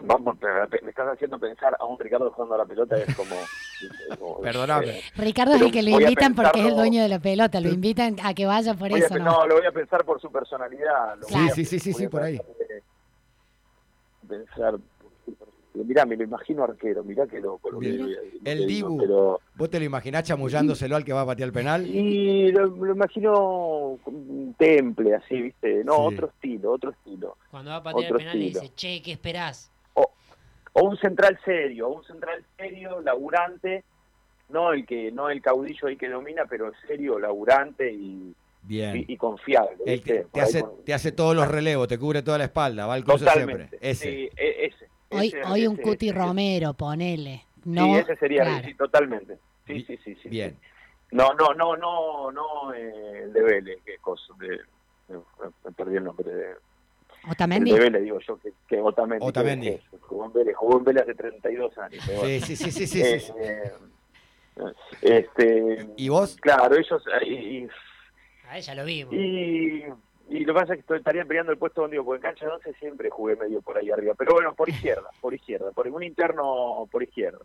Vamos, 0.00 0.38
me 0.40 0.88
estás 0.88 1.12
haciendo 1.12 1.38
pensar 1.38 1.76
a 1.78 1.84
un 1.84 1.98
Ricardo 1.98 2.30
jugando 2.30 2.54
a 2.54 2.58
la 2.58 2.64
pelota 2.64 2.96
es 3.02 3.14
como... 3.14 3.36
Perdóname. 4.42 5.02
Ricardo 5.14 5.56
es 5.56 5.60
el 5.60 5.70
que 5.70 5.82
lo 5.82 6.00
invitan 6.00 6.34
porque 6.34 6.60
es 6.60 6.66
el 6.68 6.76
dueño 6.76 7.02
de 7.02 7.08
la 7.10 7.18
pelota, 7.18 7.60
lo 7.60 7.68
invitan 7.68 8.16
a 8.24 8.32
que 8.32 8.46
vaya 8.46 8.72
por 8.72 8.90
eso. 8.92 9.18
¿no? 9.18 9.24
no, 9.24 9.46
lo 9.46 9.56
voy 9.56 9.66
a 9.66 9.72
pensar 9.72 10.06
por 10.06 10.18
su 10.22 10.32
personalidad. 10.32 11.18
sí, 11.28 11.50
sí, 11.50 11.64
sí, 11.66 11.78
sí, 11.78 11.92
sí, 11.92 12.08
por 12.08 12.22
ahí. 12.22 12.40
Pensar 14.26 14.76
mirá, 15.84 16.06
me 16.06 16.16
lo 16.16 16.24
imagino 16.24 16.64
arquero, 16.64 17.04
mirá 17.04 17.26
que 17.26 17.40
loco. 17.40 17.70
Lo 17.70 17.80
el 17.80 18.66
Dibu, 18.66 19.38
¿vos 19.54 19.70
te 19.70 19.78
lo 19.78 19.84
imaginás 19.84 20.24
chamullándoselo 20.24 20.96
al 20.96 21.04
que 21.04 21.12
va 21.12 21.22
a 21.22 21.26
patear 21.26 21.48
el 21.48 21.52
penal? 21.52 21.86
Y 21.86 22.50
lo, 22.52 22.66
lo 22.66 22.92
imagino 22.92 23.98
temple, 24.58 25.14
así, 25.14 25.42
¿viste? 25.42 25.84
No, 25.84 25.96
otro 25.96 26.28
estilo, 26.28 26.72
otro 26.72 26.90
estilo. 26.90 27.36
Cuando 27.50 27.70
va 27.70 27.76
a 27.76 27.82
patear 27.82 28.12
el 28.12 28.16
penal 28.16 28.38
le 28.38 28.44
dice, 28.46 28.72
che, 28.74 29.02
¿qué 29.02 29.12
esperás? 29.12 29.70
O, 29.94 30.10
un 30.74 30.96
central 30.98 31.38
serio, 31.44 31.88
un 31.88 32.04
central 32.04 32.44
serio, 32.56 33.00
laburante, 33.00 33.84
no 34.50 34.72
el 34.72 34.84
que 34.86 35.10
no 35.10 35.30
el 35.30 35.40
caudillo 35.40 35.88
ahí 35.88 35.96
que 35.96 36.08
domina, 36.08 36.44
pero 36.48 36.70
serio, 36.86 37.18
laburante 37.18 37.92
y... 37.92 38.34
Y, 38.68 39.16
confiable. 39.16 40.00
te, 40.00 40.40
hace, 40.40 40.64
te 40.84 40.92
hace 40.92 41.12
todos 41.12 41.36
los 41.36 41.46
relevos, 41.46 41.86
te 41.86 41.98
cubre 41.98 42.22
toda 42.22 42.38
la 42.38 42.44
espalda, 42.44 42.84
va 42.84 42.94
al 42.94 43.04
cruce 43.04 43.24
siempre. 43.30 43.68
Ese. 43.80 44.04
Sí, 44.04 44.28
e, 44.36 44.66
ese. 44.66 44.88
Hoy, 45.18 45.34
hoy 45.48 45.66
un 45.66 45.76
Cuti 45.76 46.12
Romero, 46.12 46.74
ponele. 46.74 47.44
No, 47.64 47.84
sí, 47.86 48.00
ese 48.00 48.16
sería, 48.16 48.62
sí, 48.62 48.74
totalmente. 48.74 49.38
Sí, 49.66 49.84
sí, 49.86 49.98
sí, 50.04 50.16
sí. 50.22 50.28
Bien. 50.28 50.56
No, 51.10 51.34
no, 51.34 51.54
no, 51.54 51.76
no, 51.76 52.30
no 52.32 52.74
eh, 52.74 53.22
el 53.24 53.32
de 53.32 53.42
Vélez, 53.42 53.78
qué 53.84 53.98
cosa, 53.98 54.32
de, 54.38 54.60
me, 55.08 55.72
perdí 55.72 55.96
el 55.96 56.04
nombre 56.04 56.30
de... 56.30 56.54
Otamendi. 57.28 57.70
El 57.70 57.76
de 57.76 57.82
Vélez, 57.82 58.02
digo 58.02 58.18
yo, 58.20 58.38
que, 58.38 58.52
que 58.68 58.80
Otamendi. 58.80 59.24
Otamendi. 59.24 59.80
jugó 60.00 60.26
en 60.26 60.32
Vélez, 60.32 60.56
jugó 60.56 60.78
en 60.78 60.84
Vélez 60.84 61.02
hace 61.02 61.14
32 61.14 61.78
años. 61.78 62.04
Sí, 62.04 62.40
sí, 62.40 62.56
sí, 62.56 62.70
sí, 62.70 62.86
sí. 62.86 63.20
sí. 63.20 63.32
Eh, 63.38 63.72
este, 65.02 65.88
¿Y 65.96 66.08
vos? 66.08 66.36
Claro, 66.40 66.76
ellos... 66.76 67.02
Y, 67.24 67.68
a 68.48 68.58
ella 68.58 68.74
lo 68.74 68.84
vimos. 68.84 69.12
Y 69.12 69.84
Y 70.28 70.44
lo 70.44 70.54
que 70.54 70.60
pasa 70.60 70.74
es 70.74 70.84
que 70.84 70.96
estaría 70.96 71.24
peleando 71.24 71.52
el 71.52 71.58
puesto 71.58 71.82
donde 71.82 71.94
digo, 71.94 72.04
porque 72.04 72.26
en 72.26 72.32
cancha 72.32 72.46
de 72.46 72.52
11 72.52 72.74
siempre 72.80 73.10
jugué 73.10 73.36
medio 73.36 73.62
por 73.62 73.78
ahí 73.78 73.90
arriba. 73.90 74.14
Pero 74.18 74.34
bueno, 74.34 74.54
por 74.54 74.68
izquierda, 74.68 75.08
por 75.20 75.32
izquierda, 75.32 75.70
por 75.70 75.86
un 75.86 76.02
interno 76.02 76.88
por 76.90 77.02
izquierda. 77.02 77.44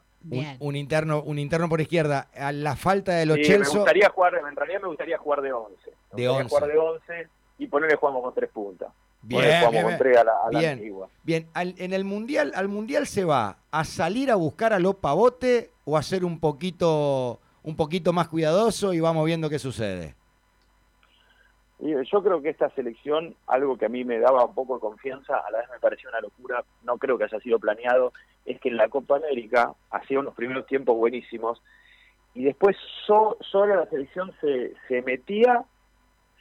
Un, 0.59 0.75
interno 0.75 1.21
un 1.21 1.37
interno 1.37 1.69
por 1.69 1.79
izquierda. 1.79 2.29
A 2.33 2.51
la 2.51 2.75
falta 2.75 3.13
de 3.13 3.27
los 3.27 3.37
sí, 3.37 3.51
Me 3.51 3.59
gustaría 3.59 4.09
jugar, 4.09 4.33
en 4.35 4.55
realidad 4.55 4.81
me 4.81 4.87
gustaría 4.87 5.17
jugar 5.17 5.41
de 5.41 5.53
11. 5.53 5.91
de 6.13 6.29
11. 6.29 6.49
jugar 6.49 6.71
de 6.71 6.77
11 6.77 7.27
y 7.59 7.67
ponerle 7.67 7.95
jugamos 7.95 8.23
con 8.23 8.33
tres 8.33 8.49
puntas. 8.49 8.89
Bien, 9.23 9.69
bien, 9.69 9.97
bien, 10.51 10.89
bien. 11.23 11.47
en 11.53 11.93
el 11.93 12.03
mundial, 12.03 12.51
al 12.55 12.67
mundial 12.67 13.05
se 13.05 13.23
va 13.23 13.57
a 13.69 13.83
salir 13.83 14.31
a 14.31 14.35
buscar 14.35 14.73
a 14.73 14.79
los 14.79 14.95
pavote 14.95 15.69
o 15.85 15.95
a 15.95 16.01
ser 16.01 16.25
un 16.25 16.39
poquito, 16.39 17.39
un 17.61 17.75
poquito 17.75 18.13
más 18.13 18.27
cuidadoso 18.29 18.93
y 18.93 18.99
vamos 18.99 19.23
viendo 19.27 19.47
qué 19.47 19.59
sucede. 19.59 20.15
Yo 21.81 22.21
creo 22.21 22.41
que 22.41 22.49
esta 22.49 22.69
selección, 22.75 23.35
algo 23.47 23.75
que 23.75 23.87
a 23.87 23.89
mí 23.89 24.03
me 24.03 24.19
daba 24.19 24.45
un 24.45 24.53
poco 24.53 24.75
de 24.75 24.81
confianza, 24.81 25.37
a 25.37 25.49
la 25.49 25.59
vez 25.59 25.69
me 25.71 25.79
pareció 25.79 26.09
una 26.09 26.21
locura, 26.21 26.63
no 26.83 26.97
creo 26.97 27.17
que 27.17 27.23
haya 27.23 27.39
sido 27.39 27.57
planeado, 27.57 28.13
es 28.45 28.59
que 28.61 28.69
en 28.69 28.77
la 28.77 28.87
Copa 28.87 29.15
América 29.17 29.73
hacía 29.89 30.19
unos 30.19 30.35
primeros 30.35 30.67
tiempos 30.67 30.95
buenísimos 30.95 31.61
y 32.35 32.43
después 32.43 32.77
solo 33.07 33.75
la 33.75 33.89
selección 33.89 34.31
se, 34.39 34.73
se 34.87 35.01
metía 35.01 35.65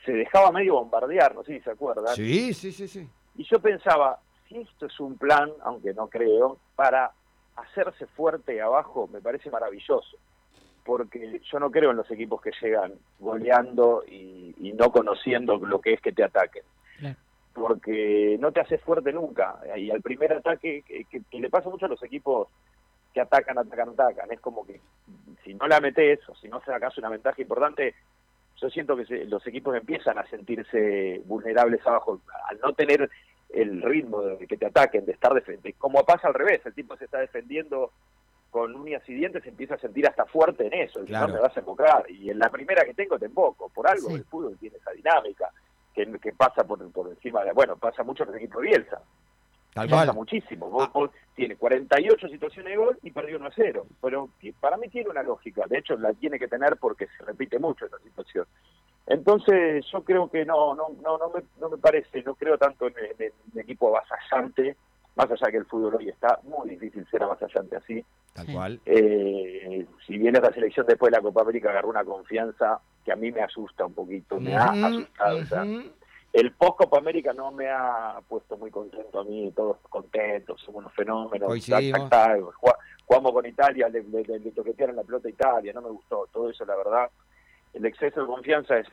se 0.04 0.12
dejaba 0.12 0.52
medio 0.52 0.74
bombardear, 0.74 1.34
no 1.34 1.42
sé 1.44 1.58
si 1.58 1.60
se 1.60 1.70
acuerdan. 1.70 2.14
Sí, 2.14 2.54
sí, 2.54 2.72
sí, 2.72 2.88
sí. 2.88 3.08
Y 3.36 3.44
yo 3.44 3.60
pensaba, 3.60 4.18
si 4.48 4.58
esto 4.58 4.86
es 4.86 5.00
un 5.00 5.16
plan, 5.16 5.50
aunque 5.62 5.92
no 5.94 6.08
creo, 6.08 6.58
para 6.74 7.12
hacerse 7.56 8.06
fuerte 8.06 8.60
abajo, 8.60 9.08
me 9.12 9.20
parece 9.20 9.50
maravilloso. 9.50 10.16
Porque 10.84 11.40
yo 11.50 11.60
no 11.60 11.70
creo 11.70 11.90
en 11.90 11.96
los 11.96 12.10
equipos 12.10 12.40
que 12.40 12.52
llegan 12.60 12.94
goleando 13.18 14.02
y, 14.06 14.72
no 14.74 14.90
conociendo 14.90 15.56
lo 15.58 15.80
que 15.80 15.92
es 15.94 16.00
que 16.00 16.12
te 16.12 16.24
ataquen. 16.24 16.62
Porque 17.52 18.38
no 18.40 18.52
te 18.52 18.60
haces 18.60 18.80
fuerte 18.80 19.12
nunca. 19.12 19.58
Y 19.76 19.90
al 19.90 20.00
primer 20.00 20.32
ataque, 20.32 20.82
que, 20.86 21.38
le 21.38 21.50
pasa 21.50 21.68
mucho 21.68 21.86
a 21.86 21.88
los 21.88 22.02
equipos 22.02 22.48
que 23.12 23.20
atacan, 23.20 23.58
atacan, 23.58 23.90
atacan. 23.90 24.32
Es 24.32 24.40
como 24.40 24.64
que 24.64 24.80
si 25.44 25.54
no 25.54 25.66
la 25.66 25.80
metes 25.80 26.20
o 26.28 26.34
si 26.36 26.48
no 26.48 26.60
se 26.60 26.66
sacas 26.66 26.96
una 26.98 27.08
ventaja 27.08 27.42
importante, 27.42 27.94
yo 28.60 28.70
siento 28.70 28.96
que 28.96 29.24
los 29.24 29.46
equipos 29.46 29.74
empiezan 29.76 30.18
a 30.18 30.26
sentirse 30.26 31.22
vulnerables 31.24 31.84
abajo, 31.86 32.20
al 32.48 32.60
no 32.60 32.72
tener 32.72 33.10
el 33.48 33.82
ritmo 33.82 34.22
de 34.22 34.46
que 34.46 34.56
te 34.56 34.66
ataquen, 34.66 35.06
de 35.06 35.12
estar 35.12 35.34
defendiendo, 35.34 35.78
como 35.78 36.04
pasa 36.04 36.28
al 36.28 36.34
revés, 36.34 36.60
el 36.64 36.74
tipo 36.74 36.96
se 36.96 37.06
está 37.06 37.18
defendiendo 37.18 37.90
con 38.50 38.74
uñas 38.74 39.02
y 39.08 39.14
dientes, 39.14 39.46
empieza 39.46 39.74
a 39.74 39.78
sentir 39.78 40.06
hasta 40.06 40.26
fuerte 40.26 40.66
en 40.66 40.74
eso, 40.74 41.00
y 41.04 41.10
no 41.10 41.28
me 41.28 41.38
vas 41.38 41.56
a 41.56 41.60
enfocar, 41.60 42.04
y 42.10 42.30
en 42.30 42.38
la 42.38 42.50
primera 42.50 42.84
que 42.84 42.94
tengo 42.94 43.18
te 43.18 43.26
emboco, 43.26 43.68
por 43.68 43.88
algo 43.88 44.10
el 44.10 44.24
fútbol 44.24 44.56
tiene 44.58 44.76
esa 44.76 44.90
dinámica, 44.90 45.50
que, 45.94 46.06
que 46.18 46.32
pasa 46.32 46.64
por, 46.64 46.90
por 46.92 47.08
encima 47.08 47.44
de, 47.44 47.52
bueno, 47.52 47.76
pasa 47.76 48.02
mucho 48.02 48.24
en 48.24 48.30
el 48.30 48.36
equipo 48.36 48.60
de 48.60 48.68
Bielsa, 48.68 49.00
Tal 49.72 49.88
pasa 49.88 50.12
muchísimo. 50.12 50.68
Vos, 50.68 50.90
ah. 50.94 51.10
tiene 51.34 51.56
48 51.56 52.28
situaciones 52.28 52.72
de 52.72 52.76
gol 52.76 52.98
y 53.02 53.10
perdió 53.10 53.36
1 53.36 53.46
a 53.46 53.52
0. 53.54 53.86
Pero 54.02 54.28
para 54.58 54.76
mí 54.76 54.88
tiene 54.88 55.10
una 55.10 55.22
lógica. 55.22 55.64
De 55.68 55.78
hecho, 55.78 55.96
la 55.96 56.12
tiene 56.12 56.38
que 56.38 56.48
tener 56.48 56.76
porque 56.76 57.06
se 57.16 57.24
repite 57.24 57.58
mucho 57.58 57.86
esa 57.86 57.98
situación. 57.98 58.46
Entonces, 59.06 59.84
yo 59.92 60.02
creo 60.02 60.30
que 60.30 60.44
no 60.44 60.74
no 60.74 60.88
no 61.02 61.18
no 61.18 61.30
me, 61.30 61.42
no 61.60 61.68
me 61.68 61.78
parece, 61.78 62.22
no 62.22 62.34
creo 62.34 62.58
tanto 62.58 62.86
en, 62.88 62.94
el 63.18 63.58
equipo 63.58 63.88
avasallante, 63.88 64.76
más 65.16 65.30
allá 65.30 65.50
que 65.50 65.58
el 65.58 65.66
fútbol 65.66 65.96
hoy 65.96 66.08
está 66.08 66.40
muy 66.44 66.70
difícil 66.70 67.06
ser 67.10 67.22
avasallante 67.22 67.76
así. 67.76 68.04
Tal 68.32 68.46
cual. 68.52 68.80
Eh, 68.86 69.86
si 70.06 70.18
bien 70.18 70.36
esta 70.36 70.52
selección 70.52 70.86
después 70.86 71.10
de 71.10 71.18
la 71.18 71.22
Copa 71.22 71.42
América 71.42 71.70
agarró 71.70 71.88
una 71.88 72.04
confianza 72.04 72.80
que 73.04 73.12
a 73.12 73.16
mí 73.16 73.30
me 73.32 73.42
asusta 73.42 73.86
un 73.86 73.94
poquito, 73.94 74.40
me 74.40 74.54
ha 74.54 74.66
asustado 74.70 75.38
el 76.32 76.52
post 76.52 76.78
Copa 76.78 76.98
América 76.98 77.32
no 77.32 77.50
me 77.50 77.68
ha 77.68 78.20
puesto 78.28 78.56
muy 78.56 78.70
contento 78.70 79.20
a 79.20 79.24
mí, 79.24 79.52
todos 79.54 79.78
contentos, 79.88 80.60
somos 80.60 80.82
unos 80.82 80.94
fenómenos, 80.94 81.48
jugamos 83.04 83.32
con 83.32 83.46
Italia, 83.46 83.88
le, 83.88 84.02
le, 84.02 84.52
toquetearon 84.52 84.96
la 84.96 85.02
pelota 85.02 85.26
a 85.26 85.30
Italia, 85.30 85.72
no 85.72 85.82
me 85.82 85.90
gustó, 85.90 86.28
todo 86.32 86.50
eso 86.50 86.64
la 86.64 86.76
verdad, 86.76 87.10
el 87.74 87.84
exceso 87.84 88.20
de 88.20 88.26
confianza 88.26 88.78
es 88.78 88.86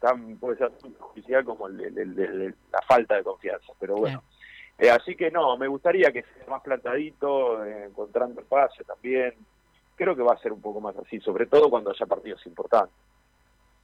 tan 0.00 0.36
puede 0.36 0.56
ser 0.56 0.70
tan 0.78 0.92
perjudicial 0.92 1.44
como 1.44 1.68
la 1.68 2.82
falta 2.86 3.16
de 3.16 3.24
confianza, 3.24 3.72
pero 3.78 3.96
bueno. 3.96 4.22
Eh, 4.78 4.90
así 4.90 5.16
que 5.16 5.30
no, 5.30 5.56
me 5.56 5.66
gustaría 5.66 6.12
que 6.12 6.22
sea 6.22 6.46
más 6.48 6.62
plantadito, 6.62 7.64
eh, 7.64 7.86
encontrando 7.86 8.40
espacio 8.40 8.84
también. 8.84 9.34
Creo 9.96 10.14
que 10.14 10.22
va 10.22 10.34
a 10.34 10.38
ser 10.38 10.52
un 10.52 10.60
poco 10.60 10.80
más 10.80 10.96
así, 10.96 11.18
sobre 11.20 11.46
todo 11.46 11.68
cuando 11.68 11.90
haya 11.90 12.06
partidos 12.06 12.46
importantes. 12.46 12.94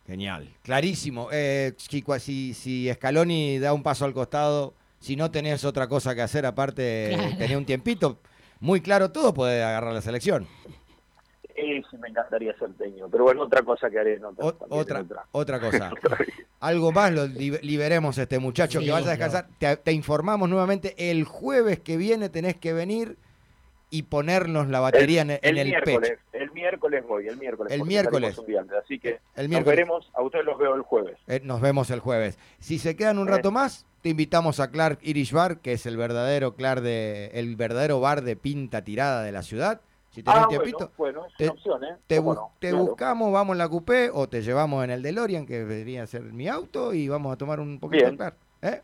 Genial, 0.06 0.48
clarísimo. 0.62 1.28
Eh, 1.32 1.72
si, 1.76 2.54
si 2.54 2.92
Scaloni 2.92 3.58
da 3.58 3.72
un 3.72 3.82
paso 3.82 4.04
al 4.04 4.12
costado, 4.12 4.74
si 5.00 5.16
no 5.16 5.30
tenés 5.30 5.64
otra 5.64 5.88
cosa 5.88 6.14
que 6.14 6.22
hacer 6.22 6.46
aparte 6.46 6.82
de 6.82 7.34
tener 7.38 7.56
un 7.56 7.64
tiempito, 7.64 8.18
muy 8.60 8.80
claro 8.80 9.10
todo 9.10 9.34
puede 9.34 9.64
agarrar 9.64 9.94
la 9.94 10.00
selección. 10.00 10.46
Sí, 11.56 11.82
me 11.98 12.08
encantaría 12.08 12.56
ser 12.58 12.72
teño, 12.74 13.08
pero 13.08 13.24
bueno, 13.24 13.42
otra 13.42 13.62
cosa 13.62 13.88
que 13.88 13.98
haré. 13.98 14.20
otra, 14.38 15.04
otra, 15.32 15.60
cosa. 15.60 15.90
Algo 16.64 16.92
más, 16.92 17.12
lo 17.12 17.26
liberemos 17.26 18.18
a 18.18 18.22
este 18.22 18.38
muchacho 18.38 18.80
que 18.80 18.90
vaya 18.90 19.06
a 19.06 19.10
descansar. 19.10 19.48
Te, 19.58 19.76
te 19.76 19.92
informamos 19.92 20.48
nuevamente, 20.48 20.94
el 21.10 21.24
jueves 21.24 21.80
que 21.80 21.96
viene 21.96 22.28
tenés 22.30 22.56
que 22.56 22.72
venir 22.72 23.18
y 23.94 24.02
ponernos 24.02 24.66
la 24.68 24.80
batería 24.80 25.22
en, 25.22 25.30
el, 25.30 25.68
miércoles, 25.68 26.18
El 26.32 26.50
miércoles 26.50 27.04
voy, 27.06 27.28
el 27.28 27.36
miércoles. 27.36 27.72
El 27.72 27.84
miércoles. 27.84 28.36
así 28.82 28.98
que 28.98 29.20
el 29.36 29.48
nos 29.48 29.64
veremos, 29.64 30.10
a 30.14 30.22
ustedes 30.22 30.44
los 30.44 30.58
veo 30.58 30.74
el 30.74 30.82
jueves. 30.82 31.16
Eh, 31.28 31.40
nos 31.44 31.60
vemos 31.60 31.90
el 31.90 32.00
jueves. 32.00 32.36
Si 32.58 32.80
se 32.80 32.96
quedan 32.96 33.18
un 33.18 33.28
rato 33.28 33.52
más, 33.52 33.86
te 34.00 34.08
invitamos 34.08 34.58
a 34.58 34.72
Clark 34.72 34.98
Irish 35.02 35.32
Bar, 35.32 35.58
que 35.58 35.74
es 35.74 35.86
el 35.86 35.96
verdadero 35.96 36.56
Clark 36.56 36.80
de, 36.80 37.30
el 37.34 37.54
verdadero 37.54 38.00
bar 38.00 38.22
de 38.22 38.34
pinta 38.34 38.82
tirada 38.82 39.22
de 39.22 39.30
la 39.30 39.44
ciudad. 39.44 39.80
Si 40.14 40.22
tenés 40.22 40.42
ah, 40.44 40.48
tiempito, 40.48 40.92
bueno, 40.96 41.26
es 41.26 41.34
te, 41.36 41.48
opción, 41.48 41.82
¿eh? 41.82 41.96
te, 42.06 42.20
buscamos, 42.72 43.32
vamos 43.32 43.54
en 43.54 43.58
la 43.58 43.68
coupé 43.68 44.10
o 44.12 44.28
te 44.28 44.42
llevamos 44.42 44.84
en 44.84 44.90
el 44.90 45.02
DeLorean, 45.02 45.44
que 45.44 45.58
debería 45.58 46.06
ser 46.06 46.22
mi 46.22 46.46
auto, 46.46 46.94
y 46.94 47.08
vamos 47.08 47.32
a 47.32 47.36
tomar 47.36 47.58
un 47.58 47.80
poquito 47.80 48.06
de 48.06 48.16
Clark. 48.16 48.36
¿eh? 48.62 48.82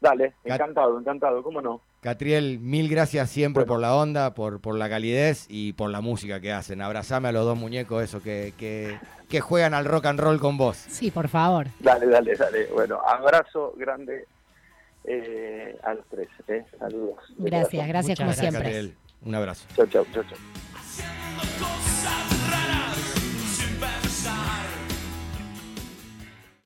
Dale, 0.00 0.34
encantado, 0.42 0.98
encantado, 0.98 1.40
¿cómo 1.44 1.62
no? 1.62 1.80
Catriel, 2.00 2.58
mil 2.58 2.88
gracias 2.88 3.30
siempre 3.30 3.64
por 3.64 3.78
la 3.78 3.94
onda, 3.94 4.34
por, 4.34 4.60
por 4.60 4.74
la 4.74 4.88
calidez 4.88 5.46
y 5.48 5.72
por 5.72 5.90
la 5.90 6.00
música 6.00 6.40
que 6.40 6.52
hacen. 6.52 6.82
Abrazame 6.82 7.28
a 7.28 7.32
los 7.32 7.44
dos 7.44 7.56
muñecos, 7.56 8.02
eso 8.02 8.20
que, 8.20 8.52
que, 8.58 9.40
juegan 9.40 9.72
al 9.72 9.84
rock 9.84 10.06
and 10.06 10.18
roll 10.18 10.40
con 10.40 10.58
vos. 10.58 10.76
Sí, 10.76 11.12
por 11.12 11.28
favor. 11.28 11.68
Dale, 11.78 12.06
dale, 12.06 12.34
dale. 12.34 12.66
Bueno, 12.72 13.00
abrazo 13.06 13.72
grande 13.76 14.26
eh, 15.04 15.78
a 15.84 15.94
los 15.94 16.04
tres. 16.06 16.28
Eh. 16.48 16.64
Saludos. 16.76 17.18
Gracias, 17.38 17.86
gracias 17.86 18.18
como 18.18 18.32
siempre. 18.32 18.96
Un 19.26 19.34
abrazo. 19.34 19.64
Chao, 19.74 19.86
chao, 19.86 20.06
chao, 20.12 20.22
chao. 20.22 21.75